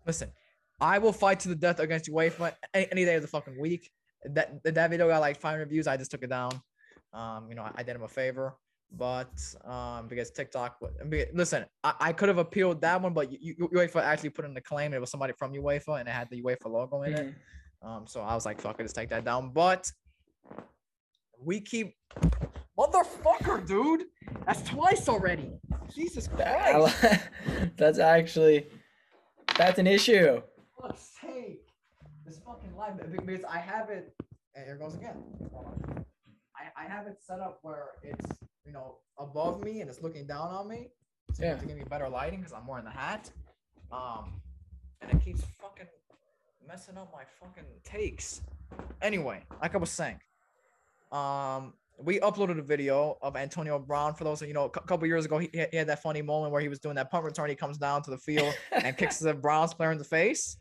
[0.07, 0.31] listen.
[0.81, 3.91] I will fight to the death against UEFA any, any day of the fucking week.
[4.25, 5.87] That that video got like 500 views.
[5.87, 6.61] I just took it down.
[7.13, 8.55] Um, you know, I, I did him a favor,
[8.93, 9.31] but
[9.65, 10.77] um, because TikTok,
[11.09, 14.45] because- listen, I, I could have appealed that one, but you, you, UEFA actually put
[14.45, 17.13] in the claim it was somebody from UEFA and it had the UEFA logo in
[17.15, 17.27] it.
[17.27, 17.35] Mhm.
[17.89, 19.53] Um, so I was like, fuck it, just take that down.
[19.55, 19.91] But
[21.41, 21.95] we keep
[22.79, 24.05] motherfucker, dude.
[24.47, 25.53] That's twice already.
[25.95, 27.05] Jesus Christ.
[27.77, 28.67] That's actually
[29.57, 30.41] that's an issue.
[30.81, 31.67] Fuck's sake.
[32.27, 32.95] This fucking live
[33.27, 34.15] because I have it.
[34.55, 35.23] And here goes again.
[36.57, 38.27] I, I have it set up where it's
[38.65, 40.89] you know above me and it's looking down on me.
[41.35, 41.57] So Yeah.
[41.57, 43.31] to give me better lighting because I'm wearing the hat.
[43.93, 44.41] Um,
[45.01, 45.87] and it keeps fucking
[46.67, 48.43] messing up my fucking takes.
[49.01, 50.21] Anyway, like I was saying,
[51.13, 54.15] um, we uploaded a video of Antonio Brown.
[54.15, 56.53] For those of you know, a couple years ago, he, he had that funny moment
[56.53, 57.49] where he was doing that punt return.
[57.49, 60.59] He comes down to the field and kicks the Browns player in the face.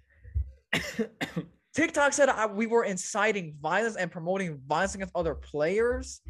[1.76, 6.22] TikTok said I, we were inciting violence and promoting violence against other players.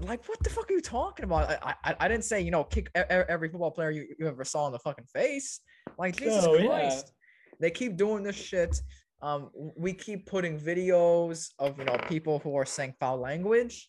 [0.00, 1.50] Like, what the fuck are you talking about?
[1.50, 4.66] I I, I didn't say you know kick every football player you, you ever saw
[4.66, 5.60] in the fucking face.
[5.98, 6.66] Like Jesus yeah.
[6.66, 7.12] Christ,
[7.58, 8.80] they keep doing this shit.
[9.20, 13.88] Um, we keep putting videos of you know people who are saying foul language,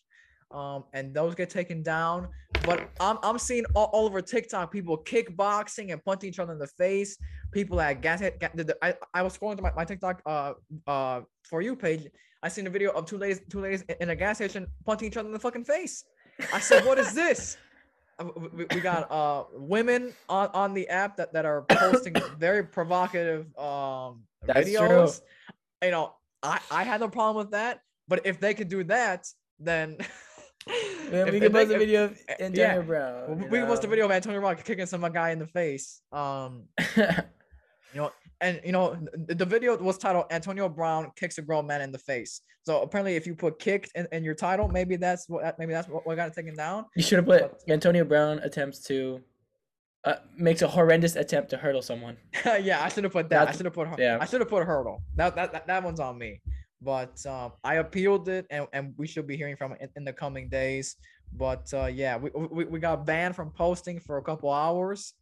[0.50, 2.28] um, and those get taken down.
[2.66, 6.58] but I'm I'm seeing all, all over TikTok people kickboxing and punching each other in
[6.58, 7.16] the face.
[7.52, 8.20] People at gas.
[8.20, 10.52] gas the, the, I, I was scrolling through my, my TikTok uh
[10.86, 12.08] uh for you page.
[12.42, 15.16] I seen a video of two ladies two ladies in a gas station punching each
[15.16, 16.04] other in the fucking face.
[16.52, 17.56] I said, what is this?
[18.20, 22.62] Uh, We, we got uh women on, on the app that, that are posting very
[22.64, 24.76] provocative um That's true.
[24.76, 25.22] videos.
[25.82, 29.26] You know, I, I had no problem with that, but if they could do that,
[29.58, 29.96] then
[30.66, 32.80] Man, if- we if can post a video of eh, Antonio yeah.
[32.80, 33.38] Brown.
[33.38, 36.02] we we can post a video of Antonio Brown kicking some guy in the face.
[36.12, 36.64] Um,
[36.96, 37.04] you
[37.94, 41.92] know, and you know, the, video was titled Antonio Brown kicks a grown man in
[41.92, 42.42] the face.
[42.62, 45.88] So apparently, if you put kicked in, in your title, maybe that's what maybe that's
[45.88, 46.86] what, what got it taken down.
[46.94, 49.20] you should have put Antonio Brown attempts to
[50.04, 52.16] uh, makes a horrendous attempt to hurdle someone.
[52.62, 53.48] yeah, I should have put that.
[53.48, 54.18] I should have put yeah.
[54.20, 55.02] I should have put hurdle.
[55.16, 56.40] That, that that that one's on me.
[56.82, 60.04] But um, I appealed it, and, and we should be hearing from it in, in
[60.04, 60.96] the coming days.
[61.32, 65.14] But uh, yeah, we, we we got banned from posting for a couple hours,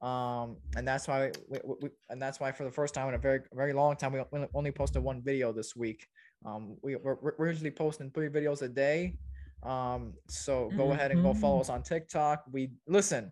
[0.00, 3.14] um, and that's why we, we, we and that's why for the first time in
[3.14, 4.22] a very very long time we
[4.54, 6.06] only- posted one video this week.
[6.46, 9.16] Um, we we're, we're usually posting three videos a day.
[9.62, 12.44] Um, so go ahead and go follow us on TikTok.
[12.50, 13.30] We listen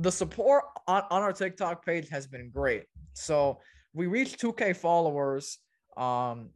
[0.00, 2.84] the support on, on our TikTok page has been great.
[3.14, 3.58] So
[3.92, 5.58] we reached 2K followers.
[5.96, 6.50] Um,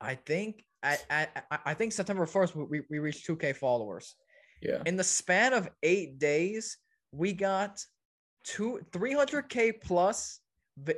[0.00, 4.14] I think at, at, I- I think September 1st we, we, reached 2K followers.
[4.62, 4.82] Yeah.
[4.86, 6.76] In the span of eight days,
[7.12, 7.82] we got
[8.44, 10.40] two 300K plus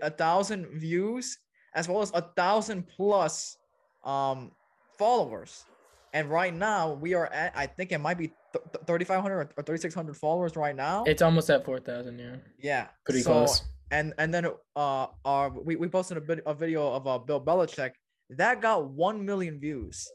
[0.00, 1.38] a thousand views
[1.74, 3.56] as well as a thousand plus
[4.04, 4.50] um
[4.98, 5.64] followers.
[6.12, 9.62] And right now we are at I think it might be th- th- 3,500 or
[9.62, 11.04] 3,600 followers right now.
[11.04, 12.18] It's almost at four thousand.
[12.18, 12.36] Yeah.
[12.58, 13.62] Yeah, Pretty so- close.
[13.90, 17.40] And and then uh, our, we, we posted a bit a video of uh, Bill
[17.40, 17.92] Belichick
[18.38, 20.08] that got one million views.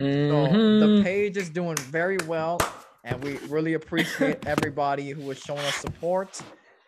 [0.00, 0.80] So Mhm.
[0.80, 2.58] the page is doing very well,
[3.04, 6.40] and we really appreciate everybody who is showing us support.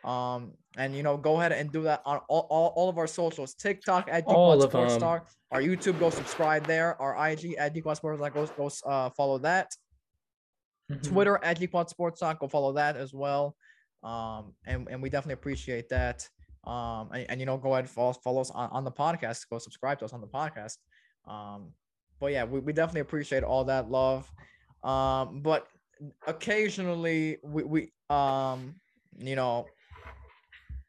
[0.05, 3.07] Um, and you know, go ahead and do that on all, all, all of our
[3.07, 4.95] socials: TikTok at of Sports.
[4.95, 7.01] Star, our YouTube, go subscribe there.
[7.01, 9.75] Our IG at Dequad Sports Star, go go uh, follow that.
[10.91, 11.03] Mhm.
[11.03, 12.39] Twitter at Gquad Sports Talk.
[12.41, 13.57] Go follow that as well.
[14.03, 16.29] Um, and, and we definitely appreciate that.
[16.69, 19.49] Um, and, and you know, go ahead and follow, follow us on, on the podcast.
[19.51, 20.77] Go subscribe to us on the podcast.
[21.27, 21.73] Um,
[22.21, 24.31] but yeah, we, we definitely appreciate all that love.
[24.85, 25.67] Um, but
[26.27, 28.75] occasionally we, we um,
[29.19, 29.67] you know,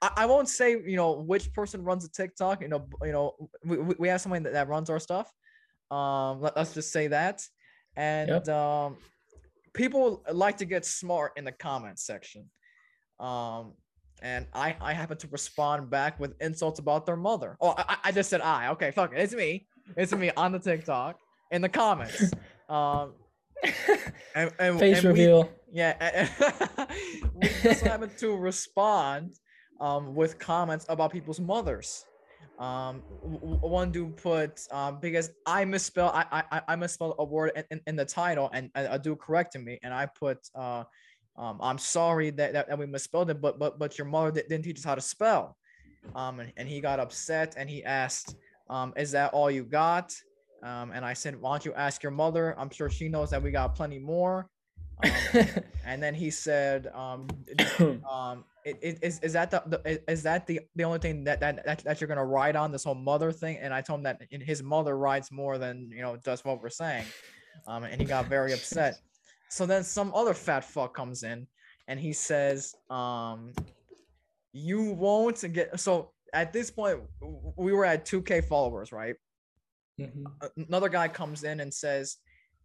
[0.01, 2.61] I, I won't say you know which person runs a TikTok.
[2.61, 5.33] You know, you know, we, we have someone that, that runs our stuff.
[5.91, 7.43] Um, let, us just say that.
[7.95, 8.97] And um,
[9.73, 12.49] people like to get smart in the comment section.
[13.19, 13.73] Um,
[14.21, 17.57] and I I happen to respond back with insults about their mother.
[17.61, 18.69] Oh, I, I- just said I.
[18.69, 19.19] Okay, fuck it.
[19.19, 19.67] It's me.
[19.97, 21.17] It's me on the TikTok
[21.51, 22.31] in the comments.
[22.69, 23.13] Um,
[24.35, 25.49] and, and, Face and we- reveal.
[25.71, 26.87] yeah, and-
[27.33, 29.35] we just happen to respond
[29.81, 32.05] um, with comments about people's mothers.
[32.59, 37.63] Um, one dude put um, because I misspell I I I- misspelled a word in,
[37.71, 40.83] in, in the title and a, a dude corrected me and I put uh,
[41.39, 44.63] um, I'm sorry that, that, that we misspelled it but but but your mother didn't
[44.63, 45.55] teach us how to spell.
[46.15, 48.35] Um, and, and he got upset and he asked,
[48.69, 50.13] um, "Is that all you got?"
[50.63, 52.55] Um, and I said, "Why don't you ask your mother?
[52.59, 54.49] I'm sure she knows that we got plenty more."
[55.03, 55.11] Um,
[55.85, 57.27] and then he said, um,
[58.09, 61.83] um, is, is that the, the is that the, the only thing that, that that
[61.83, 63.57] that you're gonna ride on this whole mother thing?
[63.57, 66.69] And I told him that his mother rides more than you know just what we're
[66.69, 67.05] saying,
[67.67, 68.99] um, and he got very upset.
[69.49, 71.47] So then some other fat fuck comes in,
[71.87, 73.51] and he says, um,
[74.51, 76.99] you won't get so at this point
[77.55, 79.15] we were at 2k followers right
[79.99, 80.23] Mhm.
[80.67, 82.17] another guy comes in and says,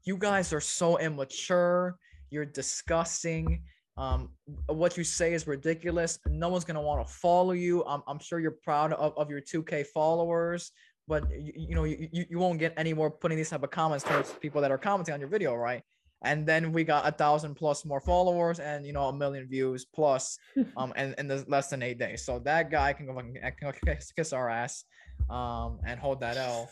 [0.04, 1.98] "You guys are so immature.
[2.30, 3.64] You're disgusting.
[3.96, 6.18] Um, what you say is ridiculous.
[6.26, 7.84] No one's gonna want to follow you.
[7.86, 10.70] I'm, I'm sure you're proud of, of your 2K followers,
[11.08, 13.70] but you, you know you, you you won't get any more putting these type of
[13.72, 15.82] comments towards people that are commenting on your video, right?"
[16.24, 19.84] And then we got a thousand plus more followers and you know a million views
[19.84, 20.38] plus,
[20.76, 22.24] um, and in the less than eight days.
[22.24, 24.84] So that guy can go fucking- can kiss, kiss our ass,
[25.30, 26.68] um, and hold that L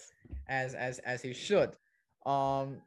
[0.48, 1.76] as as as he should.
[2.26, 2.78] Um,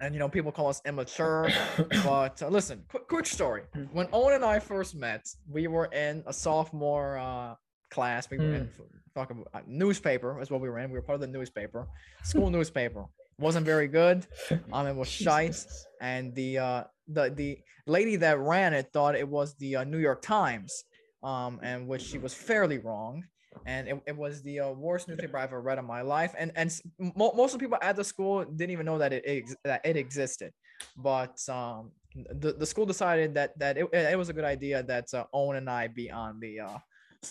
[0.00, 1.48] and you know, people call us immature,
[2.04, 3.62] but uh, listen, quick quick story.
[3.92, 7.54] When Owen and I first met, we were in a sophomore uh,
[7.90, 8.28] class.
[8.30, 8.70] We were in
[9.14, 10.90] fucking uh, newspaper is what we were in.
[10.90, 11.86] We were part of the newspaper,
[12.24, 13.04] school newspaper.
[13.42, 14.26] Wasn't very good.
[14.72, 15.66] Um, it was shite,
[16.00, 19.98] and the uh the the lady that ran it thought it was the uh, New
[19.98, 20.84] York Times,
[21.22, 23.24] um, and which she was fairly wrong.
[23.66, 26.34] And it, it was the uh, worst newspaper I've ever read in my life.
[26.38, 29.24] And and mo- most of the people at the school didn't even know that it
[29.26, 30.52] ex- that it existed.
[30.96, 35.12] But um, the, the school decided that that it, it was a good idea that
[35.12, 36.78] uh, Owen and I be on the uh,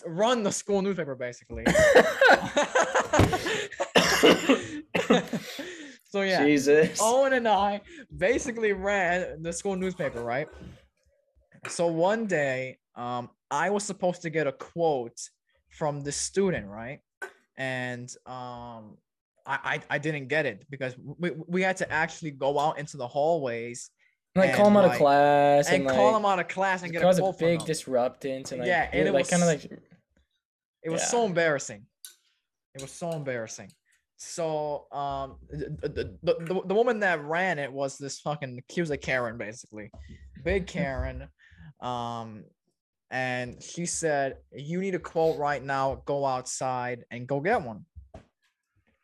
[0.06, 1.64] run the school newspaper basically.
[6.12, 6.98] so yeah, Jesus.
[7.02, 7.80] Owen and I
[8.16, 10.46] basically ran the school newspaper, right?
[11.68, 15.18] So one day, um, I was supposed to get a quote
[15.70, 17.00] from the student, right?
[17.56, 18.98] And um,
[19.46, 22.96] I, I I didn't get it because we, we had to actually go out into
[22.98, 23.90] the hallways
[24.34, 26.48] like call him and, out like- of class and and, like, call him out of
[26.48, 29.12] class and get a cause a quote from big disruptance and like Yeah, and it
[29.12, 29.64] like was- kind of like
[30.82, 31.06] It was Yeah.
[31.06, 31.86] so embarrassing.
[32.74, 33.70] It was so embarrassing.
[34.24, 38.90] So um the, the, the, the, woman that ran it was this fucking she was
[38.90, 39.90] a Karen basically.
[40.44, 41.28] Big Karen.
[41.80, 42.44] Um
[43.10, 47.84] and she said, You need a quote right now, go outside and go get one.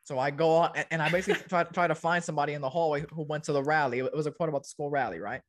[0.04, 2.70] So I go out and, and I basically try, try to find somebody in the
[2.70, 3.98] hallway who went to the rally.
[3.98, 5.42] It was a quote about the school rally, right?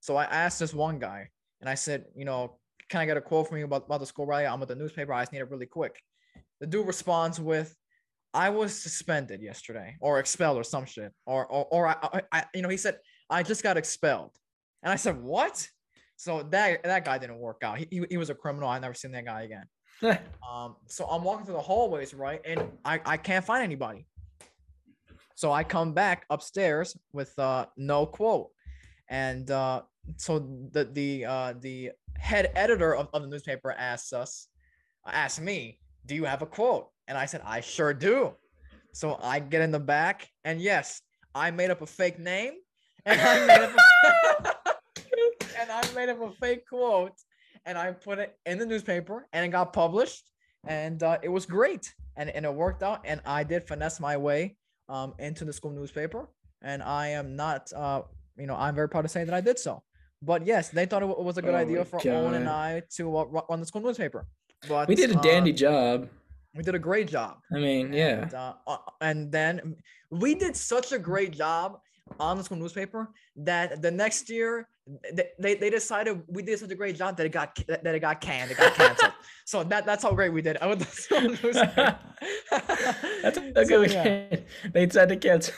[0.00, 1.30] So I asked this one guy
[1.60, 4.06] and I said, you know, can I get a quote from you about, about the
[4.06, 4.46] school rally?
[4.46, 5.12] I'm with the newspaper.
[5.12, 6.00] I just need it really quick.
[6.60, 7.74] The dude responds with,
[8.34, 11.12] I was suspended yesterday or expelled or some shit.
[11.24, 12.98] Or, or, or I, I, you know, he said,
[13.30, 14.32] I just got expelled.
[14.82, 15.66] And I said, what?
[16.16, 17.78] So that, that guy didn't work out.
[17.78, 18.68] He, he, he was a criminal.
[18.68, 19.64] I never seen that guy again.
[20.48, 22.40] Um, so I'm walking through the hallways, right?
[22.44, 24.06] And I, I can't find anybody.
[25.34, 28.50] So I come back upstairs with uh no quote.
[29.08, 29.82] And uh
[30.16, 30.38] so
[30.72, 34.48] the the uh the head editor of, of the newspaper asks us,
[35.06, 36.88] asked me, do you have a quote?
[37.08, 38.32] And I said, I sure do.
[38.92, 41.00] So I get in the back, and yes,
[41.34, 42.52] I made up a fake name,
[43.04, 47.12] and I made up a, and I made up a fake quote,
[47.66, 50.30] and I put it in the newspaper, and it got published,
[50.66, 54.16] and uh, it was great, and and it worked out, and I did finesse my
[54.16, 54.56] way
[54.88, 56.28] um into the school newspaper,
[56.62, 58.02] and I am not uh
[58.38, 59.82] you know I'm very proud to say that I did so.
[60.22, 63.18] But yes, they thought it was a good Oh idea for Owen and I to
[63.18, 64.26] uh, run the school newspaper.
[64.68, 66.08] But we did a dandy um, job.
[66.54, 67.38] we did a great job.
[67.52, 68.22] I mean, yeah.
[68.22, 69.76] And, uh, uh, and then
[70.10, 71.80] we did such a great job
[72.20, 74.68] on the school newspaper that the next year
[75.14, 78.00] they, they, they decided we did such a great job that it got that it
[78.00, 79.12] got canned, it got canceled.
[79.46, 80.58] so that that's how great we did.
[80.60, 80.80] I would.
[80.80, 82.08] That's a
[83.54, 84.36] So, good yeah.
[84.72, 85.54] They tried to cancel.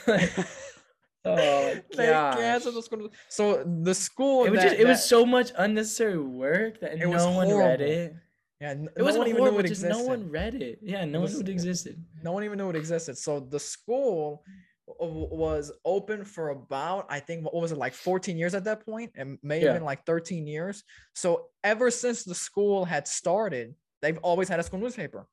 [1.28, 3.08] Oh they canceled the school.
[3.28, 7.30] So the school It was that- just it was so much unnecessary work that no
[7.32, 8.14] one read it.
[8.60, 9.90] Yeah, n- It wasn't one even knew it existed.
[9.90, 10.78] no one read it.
[10.82, 12.02] Yeah, no one was- knew it existed.
[12.22, 13.18] no one even knew it existed.
[13.18, 14.44] So the school
[14.86, 19.12] was open for about I think what was it like 14 years at that point,
[19.16, 19.72] and may have Yeah.
[19.74, 20.84] been like 13 years.
[21.14, 25.26] So ever since the school had started, they've always had a school newspaper.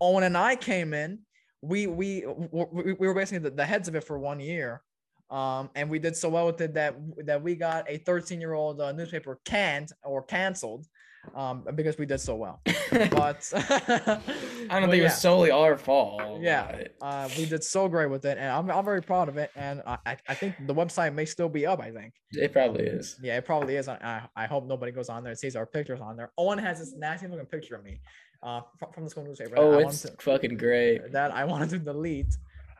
[0.00, 1.20] Owen and I came in.
[1.62, 4.82] We we we, we were basically the, the heads of it for one year.
[5.30, 8.52] Um, and we did so well with it that that we got a 13 year
[8.52, 10.86] old uh, newspaper canned or canceled
[11.34, 12.60] um, because we did so well.
[13.10, 16.40] But I don't think it was solely our fault.
[16.40, 16.70] Yeah.
[16.72, 19.50] but- uh, we did so great with it, and I'm, I'm very proud of it.
[19.54, 21.80] And I, I- think the website may still be up.
[21.80, 23.16] I think, It probably is.
[23.22, 23.88] yeah, it probably is.
[23.88, 26.32] I, I hope nobody goes on there and sees our pictures on there.
[26.38, 28.00] Owen has this nasty looking picture of me,
[28.42, 28.62] uh,
[28.94, 29.54] from, the school newspaper.
[29.56, 31.12] Oh, it's to- fucking great.
[31.12, 32.34] that I wanted to delete,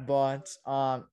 [0.07, 1.05] but um,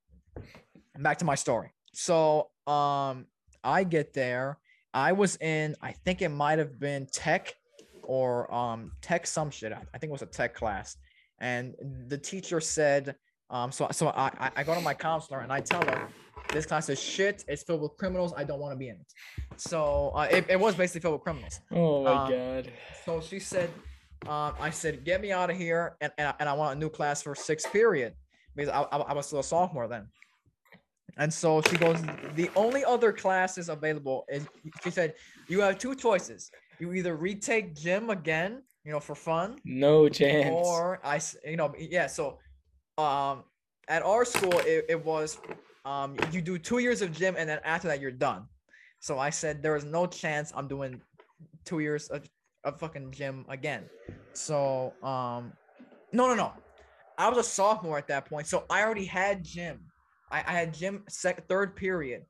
[0.98, 1.72] back to my story.
[1.94, 3.26] So um,
[3.63, 4.58] I get there.
[4.98, 5.76] I was in.
[5.82, 7.54] I think it might have been tech
[8.02, 9.72] or um tech some shit.
[9.72, 10.98] I think it was a tech class,
[11.40, 11.76] and
[12.08, 13.16] the teacher said,
[13.52, 16.08] um, so so I I- I go to my counselor and I tell her.
[16.54, 17.44] This class is shit.
[17.48, 18.32] It's filled with criminals.
[18.36, 19.12] I don't want to be in it.
[19.58, 19.80] So
[20.16, 21.60] uh, it, it was basically filled with criminals.
[21.72, 22.72] Oh my um, god.
[23.06, 23.70] So she said,
[24.28, 25.98] um, I said, get me out of here.
[26.00, 28.14] And, and, I, and I want a new class for sixth period
[28.56, 30.08] because I, I, I was still a sophomore then.
[31.18, 32.00] And so she goes,
[32.36, 34.46] the only other classes available is,
[34.84, 35.16] she said,
[35.48, 36.52] you have two choices.
[36.80, 40.54] You either retake gym again, you know, for fun, No chance.
[40.54, 42.08] or I, you know, yeah.
[42.08, 42.38] So,
[42.98, 43.44] um,
[43.88, 45.40] at our school, it, it was,
[45.86, 48.46] um, you do two years of gym and then after that you're done.
[49.00, 51.02] So I said there is no chance I'm doing
[51.65, 52.28] two years of,
[52.63, 53.84] of fucking gym again.
[54.34, 55.54] So, um,
[56.12, 56.54] no, no, no.
[57.18, 59.80] I was a sophomore at that point, so I already had gym.
[60.32, 62.23] I, I had gym sec third period.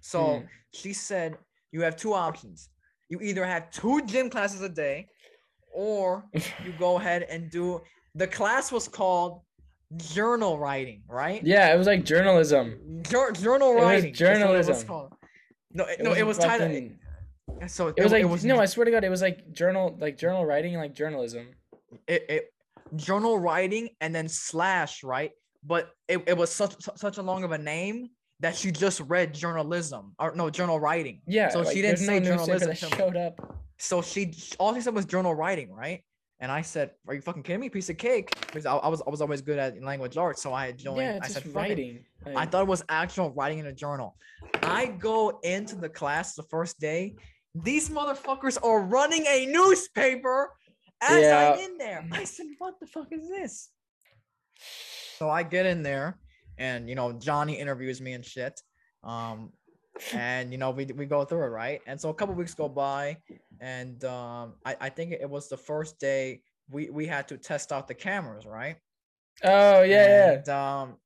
[0.00, 0.48] So Mm.
[0.72, 1.36] she said
[1.72, 2.68] you have two options.
[3.08, 5.08] You either have two gym classes a day,
[5.72, 6.24] or
[6.64, 7.80] you go ahead and do
[8.14, 9.40] the class was called
[9.96, 11.42] journal writing, right?
[11.44, 13.02] yeah, it was like journalism.
[13.02, 14.10] Jour- journal It writing.
[14.10, 15.08] it journalism.
[15.72, 16.70] No, it, no, it was titled.
[16.70, 16.98] fucking-
[17.68, 19.96] So It was like it was no, I swear to God, it was like journal,
[20.00, 21.48] like journal writing, like journalism.
[22.08, 22.44] it, it
[22.96, 25.32] journal writing and then slash right
[25.64, 28.10] but it, it was such such a long of a name
[28.40, 31.22] that she just read journalism or no journal writing.
[31.26, 31.48] Yeah.
[31.48, 33.58] So she didn't say no journalism that showed up.
[33.78, 36.02] So she all she said was journal writing, right?
[36.40, 37.68] And I said, "Are you fucking kidding me?
[37.68, 40.52] Piece of cake." Because I, I was I was always good at language arts, so
[40.52, 40.98] I had joined.
[40.98, 42.04] Yeah, I said, just "Fuck it." writing.
[42.36, 44.16] I thought it was actual writing in a journal.
[44.62, 47.14] I go into the class the first day.
[47.54, 50.50] These motherfuckers are running a newspaper
[51.00, 51.54] as Yeah.
[51.54, 52.06] I'm in there.
[52.12, 53.70] I said, "What the fuck is this?"
[55.18, 56.18] So I get in there,
[56.58, 58.60] and you know Johnny interviews me and shit.
[59.02, 59.52] Um,
[60.12, 61.80] and you know we we go through it right.
[61.86, 63.18] And so a couple weeks go by,
[63.60, 67.72] and um, I I think it was the first day we we had to test
[67.72, 68.76] out the cameras, right?
[69.42, 70.96] oh yeah, And, um,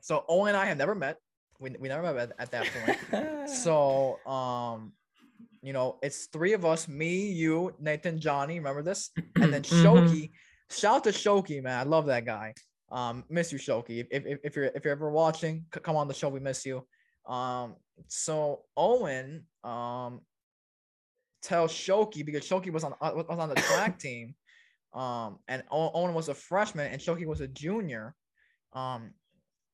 [0.00, 1.18] so Owen and I have never met.
[1.60, 3.48] We, we never met at, at that point.
[3.48, 4.92] so, um,
[5.62, 8.58] you know, it's three of us: me, you, Nathan, Johnny.
[8.58, 9.10] Remember this?
[9.36, 9.82] And then Mhm.
[9.84, 10.30] Shoki.
[10.70, 11.78] Shout out to Shoki, man.
[11.78, 12.54] I love that guy.
[12.92, 14.06] Um, miss you, Shoki.
[14.10, 16.28] If, if, if you're if you're ever watching, come on the show.
[16.28, 16.86] We miss you.
[17.26, 17.76] Um,
[18.06, 20.20] so Owen um
[21.42, 24.34] tells Shoki because Shoki was on uh, was on the track team,
[24.92, 28.14] um, and Owen was a freshman and Shoki was a junior.
[28.74, 29.14] Um,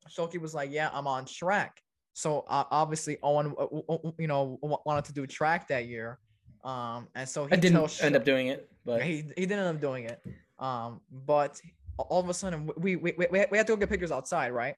[0.08, 5.04] Shoki was like, "Yeah, I'm on track." So uh, obviously Owen, uh, you know, wanted
[5.06, 6.18] to do track that year.
[6.64, 9.76] Um, and so he I didn't end up doing it, but he he didn't end
[9.76, 10.22] up doing it.
[10.58, 11.60] Um, but
[11.98, 14.76] all of a sudden we we we, we had- to go get pictures outside, right?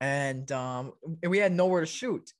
[0.00, 0.92] And um,
[1.26, 2.32] we had nowhere to shoot.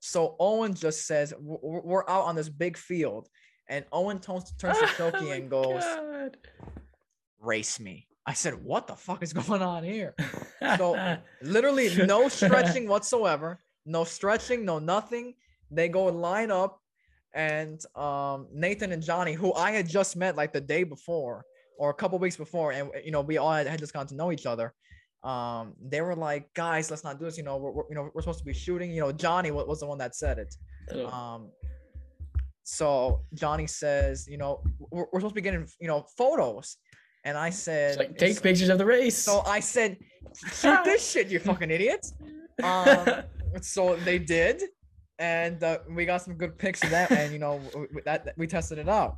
[0.00, 3.28] So Owen just says "W- w- we're out on this big field,
[3.68, 6.36] and Owen turns turns to Oh Shoki my and goes, God.
[7.40, 10.14] "Race me." I said, "What the fuck is going on here?"
[10.76, 13.60] So, Literally no stretching whatsoever.
[13.84, 15.34] No stretching, no nothing.
[15.72, 16.80] They go and line up,
[17.34, 21.44] and um, Nathan and Johnny, who I had just met like the day before
[21.78, 24.14] or a couple weeks before, and you know we all had, had just gotten to
[24.14, 24.74] know each other.
[25.24, 28.10] Um, they were like, "Guys, let's not do this." You know, we're, we're- you know
[28.14, 28.90] we're supposed to be shooting.
[28.90, 30.54] You know, Johnny wa- was the one that said it.
[31.06, 31.50] Um,
[32.64, 36.76] so Johnny says, "You know, we're, we're supposed to be getting you know photos,"
[37.24, 39.16] and I said, like take pictures of the race.
[39.16, 39.96] So I said,
[40.52, 42.12] "Shoot this shit, you fucking idiots."
[42.62, 43.06] Um,
[43.62, 44.62] so they did,
[45.18, 48.24] and uh, we got some good pics of that, and you know w- w- that
[48.26, 49.16] that- we tested it out.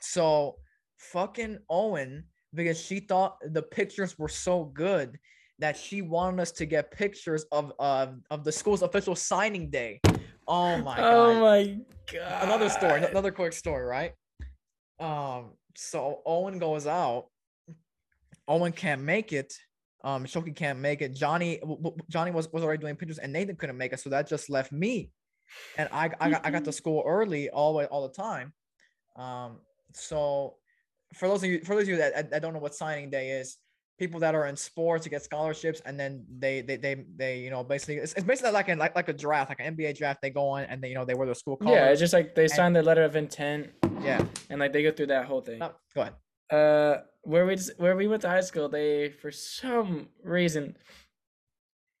[0.00, 0.56] So
[1.00, 2.24] fucking Owen,
[2.54, 5.18] because she thought the pictures were so good
[5.58, 10.00] that she wanted us to get pictures of uh, of the school's official signing day.
[10.46, 11.14] Oh my god!
[11.14, 11.78] oh my
[12.12, 12.44] god.
[12.44, 14.12] another story, another quick story, right?
[14.98, 17.26] Um, so Owen goes out.
[18.48, 19.54] Owen can't make it.
[20.02, 21.14] Um, Shoki can't make it.
[21.14, 21.60] Johnny,
[22.08, 24.72] Johnny was, was already doing pictures, and Nathan couldn't make it, so that just left
[24.72, 25.10] me.
[25.76, 28.52] And I, I got I got to school early all the way all the time.
[29.16, 29.58] Um,
[29.92, 30.56] so
[31.14, 33.30] for those of you for those of you that, that- don't know what signing day
[33.30, 33.56] is,
[33.98, 37.50] people that are in sports to get scholarships, and then they they they, they you
[37.50, 40.20] know basically it's, it's basically like an like, like a draft, like an NBA draft.
[40.22, 41.74] They go on and they you know they wear their school colors.
[41.74, 43.70] Yeah, it's just like they sign their letter of intent
[44.02, 44.24] yeah.
[44.48, 45.58] and like they go through that whole thing.
[45.58, 46.14] No, go ahead.
[46.50, 50.76] Uh, where we just, where we went to high school, they for some reason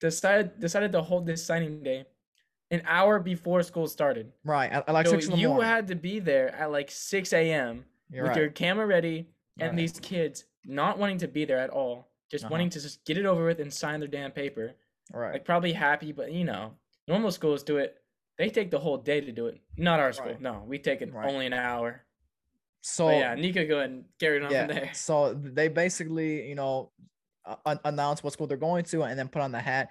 [0.00, 2.04] decided decided to hold this signing day
[2.70, 4.32] an hour before school started.
[4.44, 4.70] Right.
[4.70, 7.32] At, at like so six in the you had to be there at like six
[7.32, 7.84] a.m.
[8.10, 8.40] You're with right.
[8.40, 9.76] your camera ready, and Right.
[9.76, 12.52] these kids not wanting to be there at all, just Uh-huh.
[12.52, 14.74] wanting to just get it over with and sign their damn paper.
[15.12, 15.32] right.
[15.32, 16.76] Like probably happy, but you know,
[17.08, 17.96] normal schools do it.
[18.38, 19.58] They take the whole day to do it.
[19.76, 20.28] Not our school.
[20.32, 20.40] Right.
[20.40, 22.04] No, we take it only an hour.
[22.82, 24.66] so But yeah, Nika, go ahead and carry it on yeah.
[24.66, 24.90] from there.
[24.94, 26.92] So they basically, you know,
[27.44, 29.88] uh, announce what school they're going to and then put on the hat.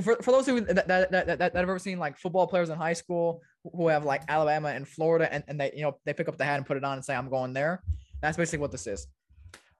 [0.00, 2.70] For, for those who that, that, that, that, that have ever seen like football players
[2.70, 6.12] in high school who have like Alabama and Florida and, and they you know they
[6.12, 7.82] pick up the hat and put it on and say I'm going there.
[8.20, 9.06] That's basically what this is.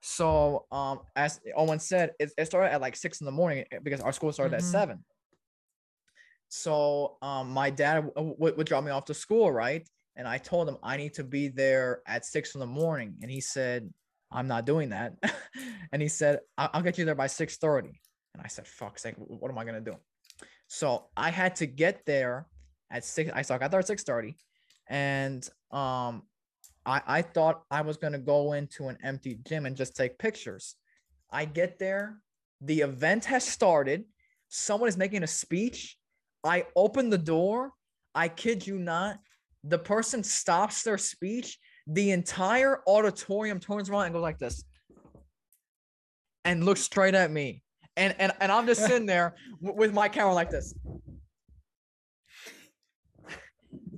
[0.01, 3.79] So um as Owen said, it, it started at like six in the morning eh,
[3.83, 4.71] because our school started at Mhm.
[4.71, 5.05] seven.
[6.49, 9.89] So um my dad w- would, would drop me off to school, right?
[10.17, 13.17] And I told him I need to be there at six in the morning.
[13.23, 13.89] And he said,
[14.31, 15.15] I'm not doing that.
[15.93, 17.99] and he said, "I- I'll get you there by 6:30.
[18.35, 19.97] And I said, "Fuck sake, what am I gonna do?
[20.69, 22.47] So I had to get there
[22.93, 23.31] at six.
[23.35, 24.37] I I got there at 6:30.
[24.89, 26.23] And um
[26.85, 30.77] I, I thought I was gonna go into an empty gym and just take pictures.
[31.31, 32.19] I get there,
[32.61, 34.05] the event has started,
[34.49, 35.97] someone is making a speech.
[36.45, 37.73] I open the door.
[38.15, 39.19] I kid you not,
[39.65, 41.59] the person stops their speech.
[41.87, 44.65] The entire auditorium turns around and goes like this
[46.45, 47.63] and looks straight at me.
[47.97, 50.75] And and, and I'm just sitting there with my camera like this.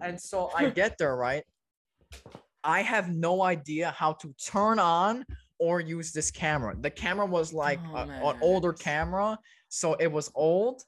[0.00, 1.44] And so I get there, right?
[2.62, 5.24] I have no idea how to turn on
[5.58, 6.74] or use this camera.
[6.78, 9.38] The camera was like Oh, a- an older camera.
[9.68, 10.82] so it was old.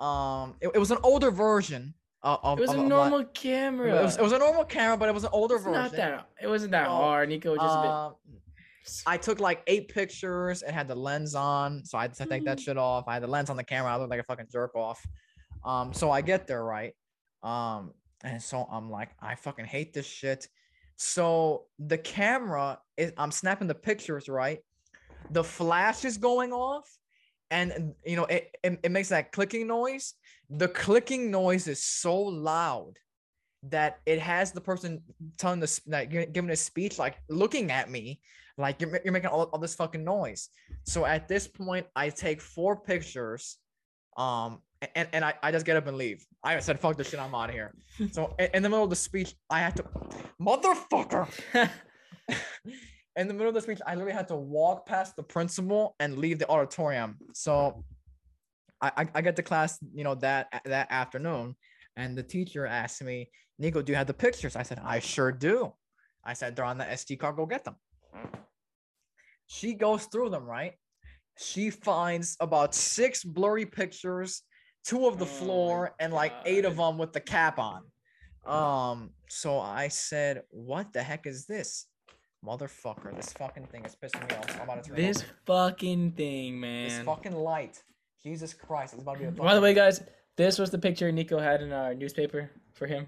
[0.00, 2.40] Um, it, it was an older version of.
[2.42, 4.00] of It was of- a normal camera.
[4.00, 5.80] It was, it was a normal camera, but it was an older It's version.
[5.82, 6.26] not that.
[6.40, 7.28] It wasn't that hard.
[7.28, 7.90] Nico just a bit.
[7.90, 8.14] Um,
[9.06, 12.44] I took like eight pictures and had the lens on, so I had to take
[12.46, 12.62] that Mm.
[12.64, 13.04] shit off.
[13.06, 13.92] I had the lens on the camera.
[13.92, 15.00] I looked like a fucking jerk off.
[15.64, 16.92] Um, so I get there right,
[17.44, 17.94] um,
[18.24, 20.48] and so I'm like, I fucking hate this shit.
[20.96, 24.60] So the camera is, I'm snapping the pictures right.
[25.30, 26.88] The flash is going off,
[27.50, 30.14] and you know it, it, it makes that clicking noise.
[30.50, 32.98] The clicking noise is so loud
[33.64, 35.00] that it has the person
[35.38, 38.20] telling this like giving a speech like looking at me
[38.58, 40.48] like you're, you're making all, all this fucking noise
[40.84, 43.58] so at this point i take four pictures
[44.16, 44.58] um
[44.96, 47.34] and, and I, I just get up and leave i said fuck this shit i'm
[47.34, 47.72] out of here.
[48.10, 49.84] So in, the middle of the speech i had to
[50.40, 51.28] motherfucker!
[53.14, 56.18] In the middle of the speech i literally had to walk past the principal and
[56.18, 57.18] leave the auditorium.
[57.34, 57.84] So
[58.80, 61.54] i i, I get to class you know that that afternoon
[61.96, 64.56] and the teacher asked me nico do you have the pictures?
[64.56, 65.72] I said i sure do.
[66.24, 67.76] I said they're on the sd card go get them.
[69.46, 70.72] She goes through them right?
[71.38, 74.42] She finds about six blurry pictures
[74.84, 77.82] two of the Oh floor and like eight of them with the cap on
[78.44, 81.86] um so i said what the heck is this
[82.44, 85.26] motherfucker this fucking thing is pissing me off I'm about to turn this over.
[85.46, 86.88] fucking thing, man.
[86.88, 87.80] this fucking light
[88.24, 90.02] jesus christ it's about to be a By the way, guys,
[90.36, 93.06] this was the picture Nico had in our newspaper for him.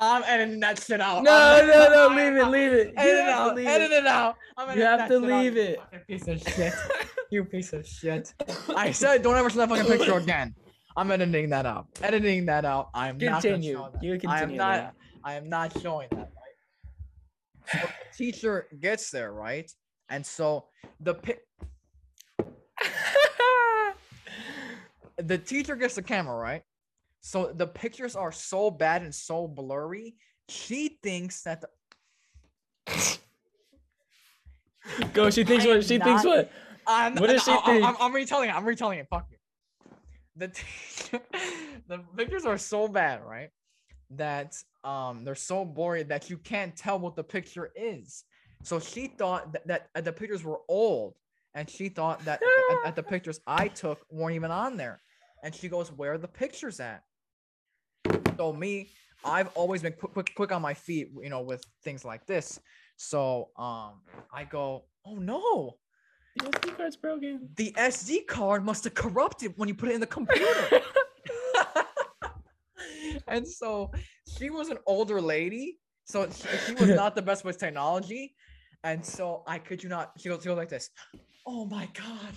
[0.00, 2.86] i'm editing that shit out No, I'm- no, no, leave it, leave it.
[2.88, 5.54] You edit it out leave edit it out I'm You have to shit out, leave
[5.56, 5.78] you it.
[5.80, 6.72] fucking piece of shit
[7.30, 8.32] you piece of shit
[8.74, 10.54] I said don't ever show that fucking picture again.
[10.96, 11.86] I'm editing that out.
[12.02, 12.90] Editing that out.
[12.94, 13.74] I'm Continue.
[13.74, 14.02] not that.
[14.02, 14.92] You I am not man.
[15.24, 17.72] I am not showing that, right?
[17.72, 19.70] So the teacher gets there, right?
[20.10, 20.66] And so
[21.00, 21.40] the pic
[25.16, 26.62] the teacher gets the camera, right?
[27.20, 30.16] So the pictures are so bad and so blurry.
[30.48, 31.68] She thinks that the
[35.14, 35.30] Go.
[35.30, 35.76] She thinks I what?
[35.76, 36.50] am She thinks what?
[36.86, 37.86] I'm, What does she I- I- think?
[37.86, 38.56] I'm, I'm retelling it.
[38.56, 39.06] I'm retelling it.
[39.08, 39.36] Fuck you.
[40.36, 40.62] The t-
[41.88, 43.50] the pictures are so bad, right?
[44.10, 48.24] That um they're so blurry that you can't tell what the picture is.
[48.62, 51.14] So she thought that, that uh, the pictures were old,
[51.54, 55.00] and she thought that at, at the pictures I took weren't even on there.
[55.42, 57.02] And she goes, "Where are the pictures at?"
[58.36, 58.90] So me,
[59.24, 62.60] I've always been quick, quick, quick on my feet, you know, with things like this.
[62.96, 64.00] So um,
[64.32, 65.76] I go, "Oh no!"
[66.36, 67.48] The SD card's broken.
[67.56, 70.80] the SD card must have corrupted when you put it in the computer.
[73.28, 73.90] and so
[74.38, 75.78] she was an older lady.
[76.04, 78.34] So she, she was not the best with technology.
[78.84, 80.90] And so I could you not, she goes, she goes like this.
[81.46, 82.32] Oh my God.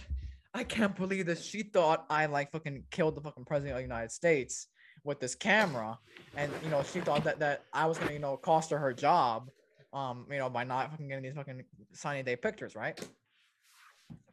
[0.53, 1.43] I can't believe this.
[1.43, 4.67] She thought I like fucking killed the fucking president of the United States
[5.03, 5.97] with this camera.
[6.37, 8.93] And you know, she thought that that I was gonna, you know, cost her her
[8.93, 9.49] job.
[9.93, 12.99] Um, you know, by not fucking getting these fucking sunny day pictures, right?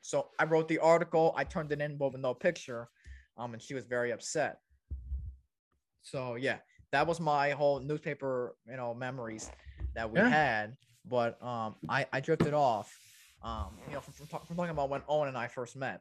[0.03, 2.89] So I wrote the article, I turned it in with no picture,
[3.39, 4.59] um, and she was very upset.
[6.03, 6.59] So yeah,
[6.91, 9.51] that was my whole newspaper, you know, memories
[9.95, 10.29] that we Yeah.
[10.29, 10.77] had.
[11.05, 12.97] But um, I I drifted off,
[13.43, 16.01] um, you know, from, from, from talking about when Owen and I first met.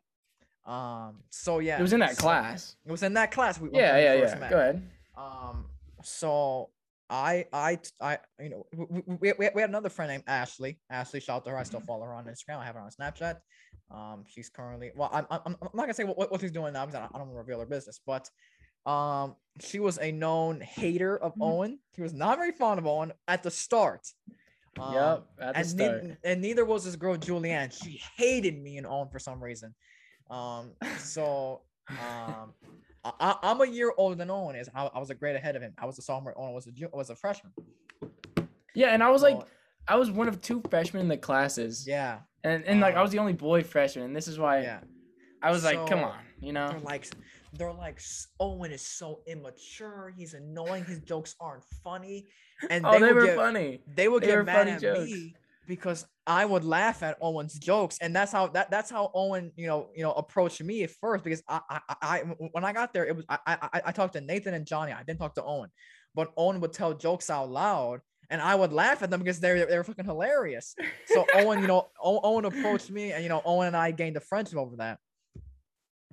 [0.66, 2.76] Um, so yeah, It was in that so- class.
[2.86, 3.60] It was in that class.
[3.60, 4.40] We Yeah, yeah, first yeah.
[4.40, 4.50] met.
[4.52, 4.90] Go ahead.
[5.18, 5.66] Um,
[6.04, 6.70] so
[7.12, 8.66] I, I, I, you know,
[9.20, 10.80] we, we, we, had another friend named Ashley.
[10.90, 11.58] Ashley, shout out to her.
[11.58, 12.60] I still follow her on Instagram.
[12.60, 13.36] I have her on Snapchat.
[13.94, 16.86] Um, she's currently, well, I'm, I'm, I'm not gonna say what, what she's doing now
[16.86, 18.30] because I don't, want to reveal her business, but
[18.90, 21.42] um, she was a known hater of Mhm.
[21.42, 21.80] Owen.
[21.98, 24.08] He was not very fond of Owen at the start.
[24.80, 25.26] Um, yep.
[25.40, 26.04] At the and, start.
[26.04, 27.74] neith- and neither was this girl Julianne.
[27.84, 29.76] She hated me and Owen for some reason.
[30.30, 32.54] Um, so um,
[33.04, 34.70] I, I'm a year older than Owen is.
[34.76, 35.74] I, I was a grade ahead of him.
[35.78, 36.34] I was a sophomore.
[36.38, 37.52] Owen was a was a freshman.
[38.74, 39.42] yeah, and I was like,
[39.88, 41.86] I was one of two freshmen in the classes.
[41.88, 44.62] yeah, And and like I Um, was the only boy freshman, and this is why
[44.62, 44.80] yeah.
[45.42, 46.70] I was like, come on, you know.
[46.70, 47.08] They're like,
[47.54, 48.00] they're like,
[48.40, 50.14] Owen is so immature.
[50.16, 50.86] He's annoying.
[50.86, 52.28] His jokes aren't funny.
[52.70, 53.82] And Oh, they, were get, funny.
[53.96, 55.10] They would They get were mad funny at jokes.
[55.12, 55.36] me
[55.72, 59.68] because I would laugh at Owen's jokes, and that's how that that's how Owen, you
[59.68, 62.20] know, you know, approached me at first because I, I, I,
[62.52, 64.92] when I got there, it was I, I, I- talked to Nathan and Johnny.
[64.92, 65.70] I didn't talk to Owen,
[66.14, 69.66] but Owen would tell jokes out loud, and I would laugh at them because they're
[69.66, 70.76] they were fucking hilarious.
[71.06, 74.22] So Owen, you know, Owen approached me, and you know, Owen and I gained a
[74.22, 75.00] friendship over that.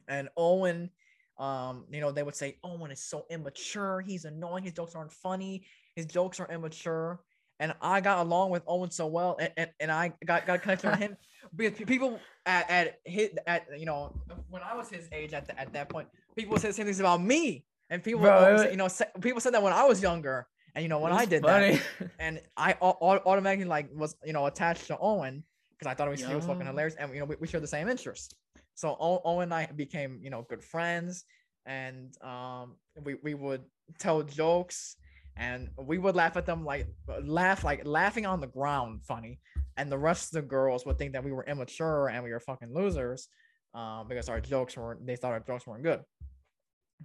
[0.06, 0.90] And Owen,
[1.36, 4.00] um, you know, they would say Owen is so immature.
[4.00, 4.62] He's annoying.
[4.62, 5.66] His jokes aren't funny.
[5.96, 7.20] His jokes are immature.
[7.60, 10.58] And I got along with Owen so well, and, and, and I got got a
[10.58, 11.16] connection with him.
[11.56, 14.14] because people at, at hit at you know
[14.48, 17.00] when I was his age at the, at that point, people said the same things
[17.00, 20.00] about me, and people Bro, always, you know sa- people said that when I was
[20.02, 21.80] younger, and you know when I did that,
[22.18, 25.42] and I au- au- automatically like was you know attached to Owen
[25.78, 27.66] because I thought was, he was fucking hilarious, and you know we, we share the
[27.66, 28.34] same interests.
[28.74, 31.24] So Owen and I became you know good friends,
[31.66, 33.64] and um we we would
[33.98, 34.96] tell jokes,
[35.38, 36.86] and we would laugh at them like
[37.22, 39.38] laugh like laughing on the ground, funny,
[39.76, 42.40] and the rest of the girls would think that we were immature and we were
[42.40, 43.28] fucking losers,
[43.74, 46.00] uh, because our jokes weren't they thought our jokes weren't good.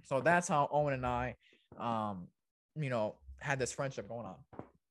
[0.02, 1.36] So that's how Owen and I,
[1.78, 2.26] um,
[2.74, 4.36] you know, had this friendship going on.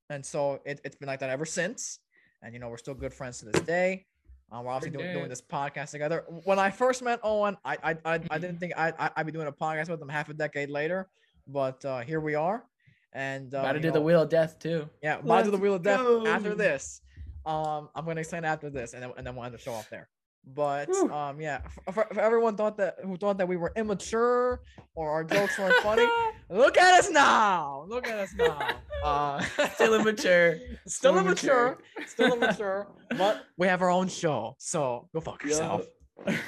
[0.09, 1.99] And so it, it's been like that ever since
[2.43, 4.05] and you know we're still good friends to this day.
[4.51, 6.25] Um, we're obviously doing, doing this podcast together.
[6.43, 9.31] When i first met owen i i, I, I didn't think I, I, i'd be
[9.31, 11.09] doing a podcast with him half a decade later
[11.47, 12.63] but uh, here we are
[13.13, 14.89] and uh, About to you do the wheel of death too.
[15.01, 17.01] yeah about to do the wheel of death after this
[17.45, 19.89] um i'm gonna explain after this and then, and then we'll end the show off
[19.89, 20.07] there
[20.55, 21.11] but Whew.
[21.11, 24.61] um yeah for, for, for everyone thought that who thought that we were immature
[24.95, 26.07] or our jokes weren't funny
[26.49, 28.59] look at us now look at us now
[29.03, 29.41] uh
[29.75, 30.57] Still immature.
[30.87, 32.87] still immature, still immature,
[33.17, 34.55] but we have our own show.
[34.59, 35.85] So go fuck yourself.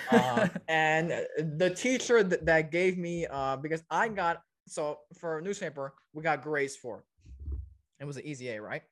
[0.09, 1.21] Uh, and uh,
[1.57, 4.37] the teacher that, that gave me, uh, because I got
[4.67, 6.99] so for newspaper we got grades for.
[6.99, 7.57] it.
[7.99, 8.83] It was an easy A, right?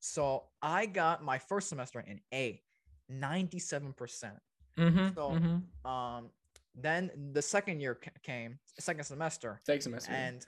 [0.00, 2.60] So I got my first semester in A,
[3.08, 4.36] ninety-seven percent.
[4.78, 5.90] mm-hmm, So- mm-hmm.
[5.90, 6.30] Um,
[6.76, 10.12] then the second year came, second semester, Take semester.
[10.12, 10.46] and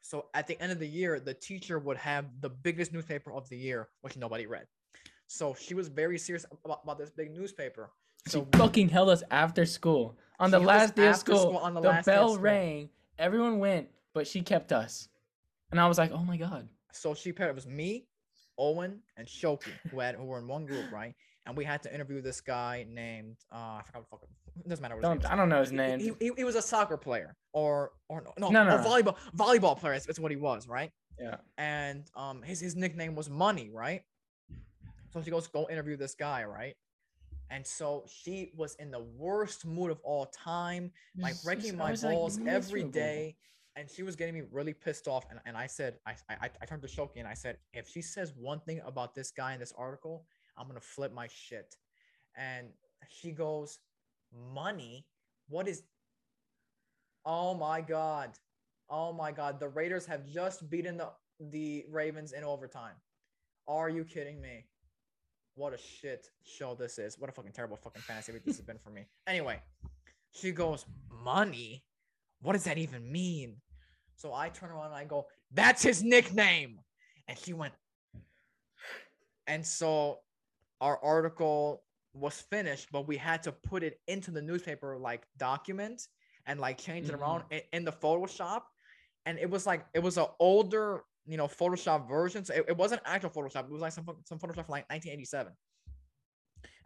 [0.00, 3.48] so at the end of the year, the teacher would have the biggest newspaper of
[3.50, 4.66] the year, which nobody read.
[5.26, 7.90] So she was very serious about, about this big newspaper.
[8.26, 10.16] she So fucking held us after school.
[10.40, 12.42] On the last day of school, school on the the, last day of bell school.
[12.42, 12.88] rang.
[13.18, 15.08] Everyone went, but she kept us.
[15.70, 16.68] And I was like, oh my god.
[16.92, 18.06] so she paired it was me,
[18.58, 21.14] Owen, and Shoki, who had who were in one group, right?
[21.46, 24.28] And we had to interview this guy named uh I forgot what fucking
[24.68, 25.32] doesn't matter what his Don't.
[25.32, 25.98] I don't know his name.
[26.00, 29.78] He, he, he was a soccer player or or no no, No, no, volleyball volleyball
[29.78, 29.98] player.
[29.98, 30.90] That's what he was, right?
[31.20, 31.36] yeah.
[31.58, 34.02] and um his his nickname was Money, right?
[35.12, 36.74] So she goes go interview this guy, right?
[37.50, 42.02] And so she was in the worst mood of all time, like breaking my was,
[42.02, 43.36] like, balls every day.
[43.76, 45.24] And she was getting me really pissed off.
[45.30, 48.02] And, and I said, I, I I turned to Shoki and I said, if she
[48.02, 50.26] says one thing about this guy in this article,
[50.56, 51.76] I'm gonna flip my shit.
[52.36, 52.68] And
[53.08, 53.78] she goes,
[54.54, 55.06] Money?
[55.48, 55.82] What is
[57.24, 58.30] Oh my god.
[58.90, 59.58] Oh my god.
[59.58, 62.94] The Raiders have just beaten the, the Ravens in overtime.
[63.66, 64.66] Are you kidding me?
[65.56, 67.18] What a shit show this is.
[67.18, 69.06] What a fucking terrible fucking fantasy week this has been for me.
[69.26, 69.60] Anyway,
[70.32, 70.84] she goes,
[71.22, 71.84] Money?
[72.42, 73.56] What does that even mean?
[74.16, 76.80] So I turn around and I go, That's his nickname.
[77.28, 77.72] And she went,
[79.46, 80.18] and so
[80.80, 81.82] our article
[82.12, 86.08] was finished, but we had to put it into the newspaper like document
[86.46, 87.52] and like change it around mm.
[87.52, 88.62] in, in the Photoshop.
[89.26, 92.50] And it was like it was an older, you know, Photoshop versions.
[92.50, 93.64] It, it wasn't actual Photoshop.
[93.64, 95.52] It was like some some Photoshop from like 1987.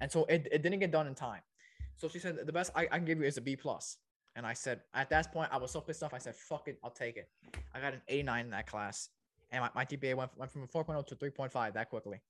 [0.01, 1.41] And so it, it didn't get done in time.
[1.97, 3.99] So she said the best I, I can give you is a B plus.
[4.37, 6.15] And I said at that point I was so pissed off.
[6.15, 7.29] I said fuck it, I'll take it.
[7.75, 9.09] I got an 89 in that class,
[9.51, 12.21] and my, my GPA went went from a 4.0 to 3.5 that quickly.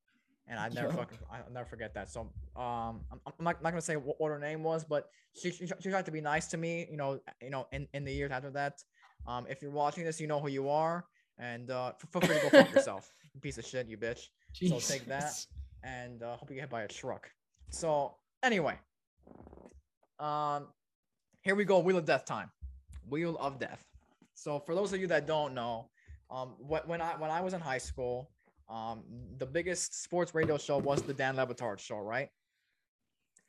[0.46, 2.08] And I never fucking I'll never forget that.
[2.08, 2.20] So
[2.56, 5.66] um I'm, I'm not, not gonna say what, what her name was, but she, she
[5.66, 6.88] she tried to be nice to me.
[6.90, 8.82] You know you know in, in the years after that.
[9.26, 11.04] Um if you're watching this, you know who you are,
[11.38, 14.28] and uh feel free to go fuck yourself, you piece of shit, you bitch.
[14.68, 15.32] So take that.
[15.84, 17.30] And uh, hope you get hit by a truck.
[17.70, 18.78] So anyway,
[20.18, 20.68] um
[21.42, 21.78] here we go.
[21.78, 22.50] Wheel of Death time.
[23.08, 23.84] Wheel of Death.
[24.34, 25.88] So for those of you that don't know,
[26.30, 28.30] um, wh- when I when I was in high school,
[28.68, 29.02] um,
[29.38, 32.28] the biggest sports radio show was the Dan Le Batard show, right?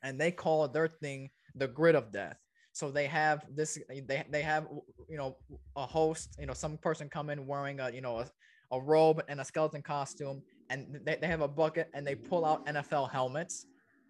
[0.02, 2.38] And they call their thing the Grid of Death.
[2.72, 3.78] So they have this.
[3.88, 4.68] They they have
[5.08, 5.36] you know
[5.76, 6.36] a host.
[6.38, 8.30] You know some person come in wearing a you know a,
[8.70, 12.44] a robe and a skeleton costume, and they, they have a bucket and they pull
[12.44, 13.66] out NFL helmets,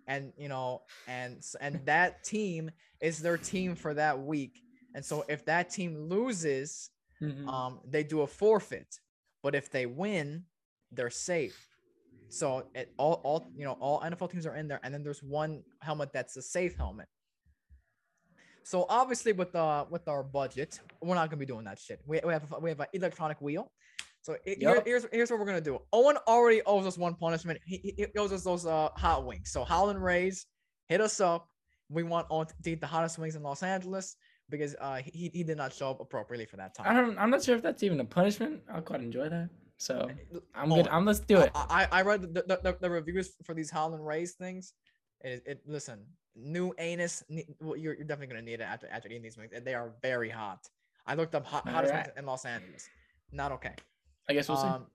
[0.06, 4.60] and you know and and that team is their team for that week.
[4.94, 6.90] And so if that team loses,
[7.22, 7.46] Mhm.
[7.48, 8.98] um, they do a forfeit.
[9.42, 10.44] But if they win,
[10.90, 11.68] they're safe.
[12.28, 15.22] So it all, all you know, all NFL teams are in there, and then there's
[15.22, 17.08] one helmet that's a safe helmet.
[18.64, 22.00] So obviously, with uh with our budget, we're not gonna be doing that shit.
[22.06, 23.70] We, we have a, we have an electronic wheel.
[24.22, 25.78] So it, here- here's here's what we're gonna do.
[25.92, 27.58] Owen already owes us one punishment.
[27.64, 29.50] He, he owes us those uh hot wings.
[29.50, 30.46] So Howlin' Ray's,
[30.88, 31.48] hit us up.
[31.88, 34.16] We want Owen to eat the hottest wings in Los Angeles
[34.50, 36.86] because uh he, he did not show up appropriately for that time.
[36.88, 37.18] I don't.
[37.18, 38.60] I'm not sure if that's even a punishment.
[38.72, 39.48] I'll quite enjoy that.
[39.78, 40.10] So
[40.54, 40.88] I'm Oh, good.
[40.88, 41.06] I'm.
[41.06, 41.50] Let's do it.
[41.54, 44.74] I, I I read the, the, the, the reviews for these Howlin' Ray's things.
[45.22, 46.04] It, it listen,
[46.34, 47.22] new anus.
[47.60, 49.52] Well, you're, you're definitely gonna need it after after eating these wings.
[49.64, 50.68] They are very hot.
[51.06, 52.88] I looked up hot, hottest wings in Los Angeles.
[53.32, 53.74] Not okay.
[54.28, 54.66] I guess we'll see.
[54.66, 54.86] Um,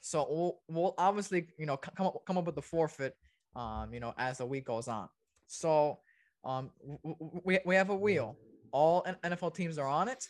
[0.00, 3.16] so we'll, we'll obviously, you know, come up, come up with the forfeit,
[3.56, 5.08] um, you know, as the week goes on.
[5.48, 5.98] So,
[6.44, 6.70] um,
[7.44, 8.36] we, we have a wheel.
[8.70, 10.28] All NFL teams are on it.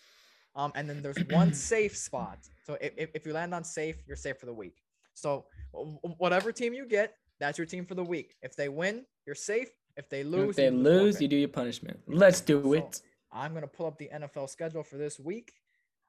[0.54, 2.38] Um, and then there's one safe spot.
[2.64, 4.82] So if, if, you land on safe, you're safe for the week.
[5.12, 8.36] So whatever team you get, that's your team for the week.
[8.40, 9.68] If they win, you're safe.
[9.96, 11.98] If they lose, if they you do lose, you do your punishment.
[12.06, 13.02] Let's do So, it.
[13.32, 15.52] I'm gonna pull up the NFL schedule for this week.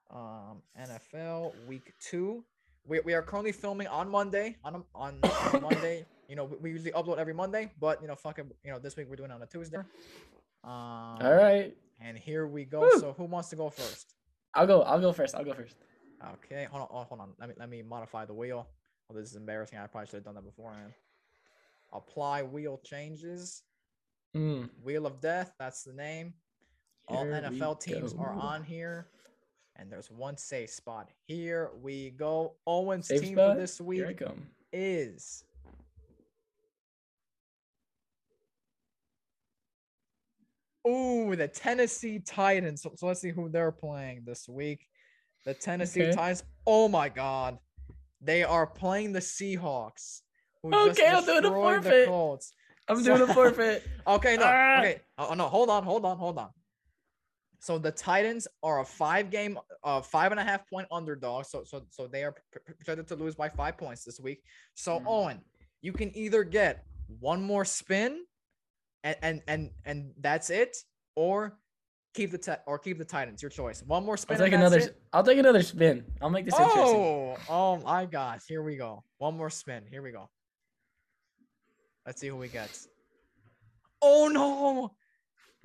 [0.09, 2.43] Um, NFL Week Two.
[2.85, 4.57] We, we are currently filming on Monday.
[4.63, 8.15] On on, on Monday, you know, we, we usually upload every Monday, but you know,
[8.15, 9.77] fuck it, you know, this week we're doing it on a Tuesday.
[10.63, 11.75] Um, All right.
[11.99, 12.81] And here we go.
[12.81, 12.99] Woo.
[12.99, 14.15] So who wants to go first?
[14.53, 14.81] I'll go.
[14.83, 15.35] I'll go first.
[15.35, 15.75] I'll go first.
[16.45, 17.29] Okay, hold on, oh, hold on.
[17.39, 18.67] Let me let me modify the wheel.
[19.09, 19.77] Oh, this is embarrassing.
[19.79, 20.93] I probably should have done that beforehand.
[21.93, 23.63] Apply wheel changes.
[24.35, 24.69] Mm.
[24.83, 26.33] Wheel of Death, that's the name.
[27.07, 29.07] All Here NFL teams are on here.
[29.77, 31.09] And there's one safe spot.
[31.27, 32.55] Here we go.
[32.65, 33.55] Owen's Safe team spot?
[33.55, 34.47] for this week come.
[34.73, 35.43] is
[40.87, 42.81] Ooh, the Tennessee Titans.
[42.81, 44.87] So, so let's see who they're playing this week.
[45.45, 46.11] The Tennessee Okay.
[46.13, 46.43] Titans.
[46.65, 47.57] Oh my god.
[48.21, 50.21] They are playing the Seahawks.
[50.65, 52.03] Okay, I'll do the destroyed the.
[52.07, 52.53] Colts.
[52.89, 53.83] I'm doing a forfeit.
[54.07, 54.43] Okay, no.
[54.45, 54.79] Ah.
[54.79, 55.01] Okay.
[55.17, 56.49] Oh no, hold on, hold on, hold on.
[57.59, 61.45] So the Titans are a five game, uh, five and a half point underdog.
[61.45, 62.33] So so so they are
[62.77, 64.43] projected to lose by five points this week.
[64.75, 65.03] So Mhm.
[65.07, 65.41] Owen,
[65.81, 66.85] you can either get
[67.19, 68.25] one more spin,
[69.03, 70.77] and and and and that's it,
[71.15, 71.59] or
[72.13, 73.41] keep the te- or keep the Titans.
[73.41, 73.83] Your choice.
[73.83, 74.37] One more spin.
[74.37, 74.77] I'll take another.
[74.79, 75.01] it.
[75.11, 76.05] I'll take another spin.
[76.21, 76.95] I'll make this interesting.
[76.95, 78.43] Oh, oh my gosh.
[78.47, 79.03] Here we go.
[79.17, 79.83] One more spin.
[79.89, 80.29] Here we go.
[82.07, 82.69] Let's see who we get.
[84.01, 84.93] Oh no.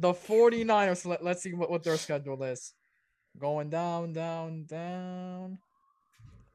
[0.01, 1.07] The 49ers.
[1.07, 2.75] Let, let's see what, what their schedule is.
[3.39, 5.59] Going down, down, down.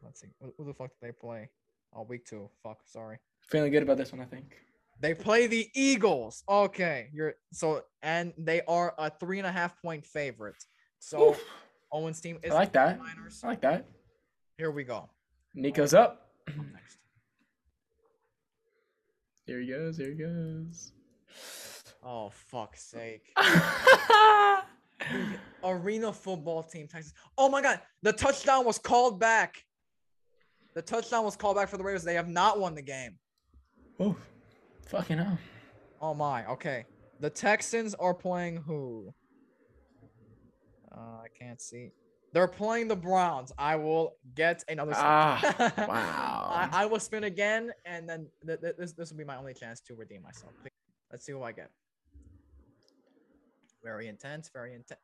[0.03, 0.27] Let's see.
[0.41, 1.49] Who, who the fuck did they play?
[1.95, 2.49] Oh, week two.
[2.63, 2.79] Fuck.
[2.85, 3.17] Sorry.
[3.49, 4.57] Feeling good about this one, I think.
[4.99, 6.43] They play the Eagles.
[6.49, 7.09] Okay.
[7.13, 10.61] You're so and they are a three and a half point favorite.
[10.99, 11.43] So Oof.
[11.93, 12.99] Owen's team is I like the that.
[12.99, 13.43] 49ers.
[13.45, 13.87] I like that.
[14.57, 15.09] Here we go.
[15.55, 16.31] Nico's up.
[16.49, 16.97] Up next.
[19.47, 19.97] Here he goes.
[19.97, 20.91] Here he goes.
[22.03, 23.33] Oh fuck's sake.
[25.63, 27.13] Arena football team Texas.
[27.37, 29.63] Oh my god, the touchdown was called back.
[30.75, 32.03] The touchdown was called back for the Raiders.
[32.03, 33.17] They have not won the game.
[33.99, 34.15] oh,
[34.85, 35.37] fucking hell.
[36.01, 36.85] Oh my, okay.
[37.19, 39.13] The Texans are playing who?
[40.91, 41.91] Uh, I can't see.
[42.33, 43.51] They're playing the Browns.
[43.57, 45.03] I will get another spin.
[45.05, 46.69] Ah, wow.
[46.71, 49.53] I, I will spin again, and then th- th- this this will be my only
[49.53, 50.51] chance to redeem myself.
[51.11, 51.71] Let's see who I get.
[53.83, 54.99] Very intense, very intense.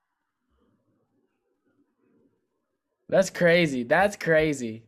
[3.09, 3.83] That's crazy.
[3.83, 4.83] That's crazy.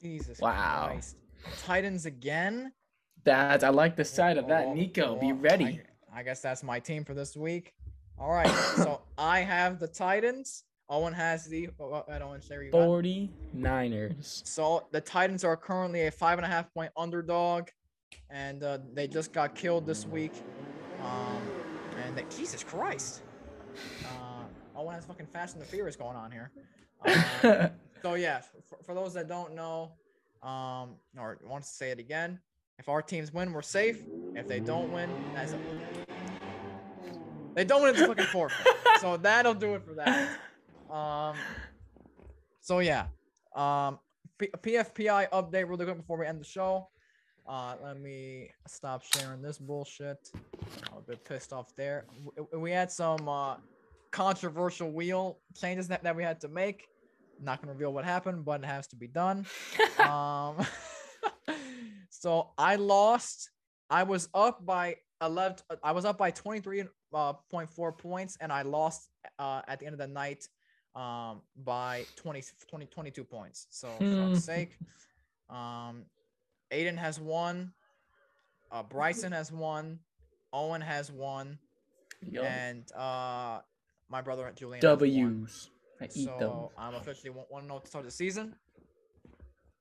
[0.00, 0.88] Jesus Wow.
[0.90, 1.16] Christ.
[1.62, 2.72] Titans again.
[3.24, 4.66] That I like the side of that.
[4.66, 5.80] Oh, Nico, be ready.
[6.12, 7.72] I, I guess that's my team for this week.
[8.18, 8.48] All right.
[8.76, 10.64] so I have the Titans.
[10.88, 11.68] Owen has the.
[11.80, 12.80] Oh, I don't want to say where you got.
[12.80, 14.46] 49ers.
[14.46, 17.68] So the Titans are currently a five and a half point underdog,
[18.30, 20.32] and uh, they just got killed this week.
[21.02, 21.42] Um,
[22.04, 23.22] and they, Jesus Christ.
[24.04, 24.44] Uh,
[24.76, 26.50] Owen has fucking Fast and the Furious going on here.
[27.44, 27.70] Um,
[28.04, 29.92] So yeah, for, for those that don't know,
[30.42, 32.38] um, or wants to say it again,
[32.78, 34.02] if our teams win, we're safe.
[34.34, 35.58] If they don't win, that's a,
[37.54, 38.66] they don't win, it's fucking forfeit.
[39.00, 40.38] so that'll do it for that.
[40.90, 41.36] Um,
[42.60, 43.06] so yeah,
[43.54, 43.98] um,
[44.38, 46.88] P- PFPI update really quick before we end the show.
[47.46, 50.30] Uh, let me stop sharing this bullshit.
[50.90, 52.06] I'm a bit pissed off there.
[52.52, 53.56] We had some uh,
[54.10, 56.88] controversial wheel changes that, that we had to make.
[57.40, 59.44] Not gonna reveal what happened, but it has to be done.
[59.98, 60.56] um,
[62.10, 63.50] so I lost.
[63.90, 65.58] I was up by 11.
[65.82, 69.08] I was up by 23.4 uh, point four points, and I lost
[69.38, 70.48] uh, at the end of the night
[70.94, 73.66] um, by 20, 20 22 points.
[73.70, 74.32] So for Hmm.
[74.32, 74.78] fuck's sake.
[75.50, 76.04] Um,
[76.70, 77.72] Aiden has won.
[78.70, 79.98] Uh, Bryson has won.
[80.52, 81.58] Owen has won,
[82.30, 82.44] Yup.
[82.44, 83.60] and uh,
[84.08, 84.80] my brother Julian.
[84.82, 84.98] has won.
[84.98, 85.70] W's.
[86.00, 86.38] I eat them.
[86.40, 88.54] So I'm officially one one to start the season.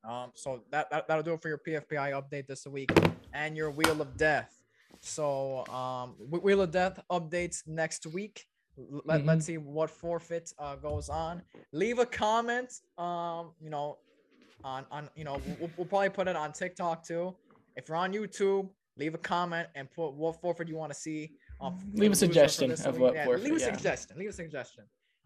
[0.03, 2.91] Um, so that, that that'll do it for your PFPI update this week
[3.33, 4.59] and your Wheel of Death.
[4.99, 8.45] So um, Wh- Wheel of Death updates next week.
[8.77, 9.25] Let, Mhm.
[9.27, 11.43] Let's see what forfeit uh, goes on.
[11.71, 12.71] Leave a comment.
[12.97, 13.99] Um, you know,
[14.63, 17.35] on on you know we'll, we'll probably put it on TikTok too.
[17.75, 21.33] If you're on YouTube, leave a comment and put what forfeit you want to see.
[21.61, 23.73] Um, Leave a the loser for suggestion of what Yeah, forfeit, Leave a yeah.
[23.73, 24.17] suggestion.
[24.17, 24.83] Leave a suggestion.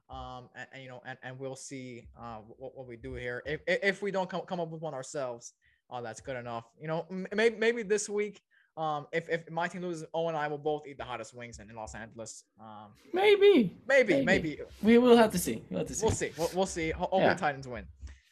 [0.09, 3.43] Um, and, and you know, and, and we'll see uh what, what we do here.
[3.45, 5.53] If if we don't come, come up with one ourselves,
[5.89, 6.65] uh, that's good enough.
[6.81, 8.41] You know, maybe maybe this week.
[8.77, 11.57] Um, if, if my team loses, Owen and I will both eat the hottest wings
[11.57, 12.43] in, in Los Angeles.
[12.61, 13.75] Um, Maybe.
[13.87, 14.25] maybe, Maybe.
[14.25, 15.63] maybe, We will have to see.
[15.71, 16.05] We'll have to see.
[16.05, 16.31] we'll see.
[16.37, 16.93] We'll, we'll see.
[17.13, 17.33] Yeah.
[17.33, 17.85] Titans win.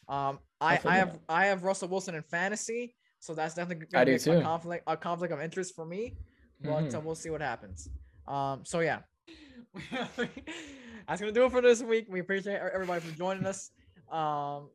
[0.07, 4.13] Um, I, I have I have Russell Wilson in fantasy, so that's definitely gonna be
[4.13, 6.15] a conflict a conflict of interest for me.
[6.61, 6.95] But Mhm.
[6.95, 7.89] uh, we'll see what happens.
[8.27, 8.99] Um, so yeah,
[9.91, 12.05] that's gonna do it for this week.
[12.09, 13.71] We appreciate everybody for joining us.
[14.11, 14.69] Um,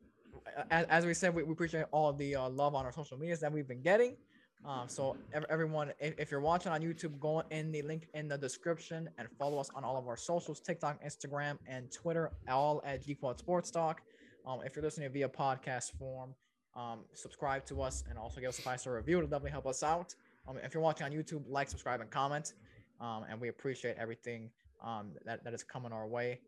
[0.69, 3.39] as, as we said, we, we appreciate all the uh, love on our social medias
[3.39, 4.17] that we've been getting.
[4.65, 8.27] Um, so ev- everyone, if, if you're watching on YouTube, go in the link in
[8.27, 12.81] the description and follow us on all of our socials: TikTok, Instagram, and Twitter, all
[12.85, 14.01] at G Quad Sports Talk.
[14.45, 16.35] Um, if you're listening via podcast form,
[16.75, 19.17] um, subscribe to us and also give us a five star review.
[19.17, 20.15] It'll definitely help us out.
[20.47, 22.53] Um, if you're watching on YouTube, like, subscribe, and comment.
[22.99, 24.49] Um, and we appreciate everything
[24.83, 26.39] um, that, that is coming our way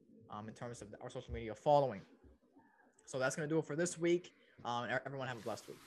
[0.47, 2.01] in terms of our social media following.
[3.05, 4.33] So that's going to do it for this week.
[5.05, 5.77] Everyone have a blessed week.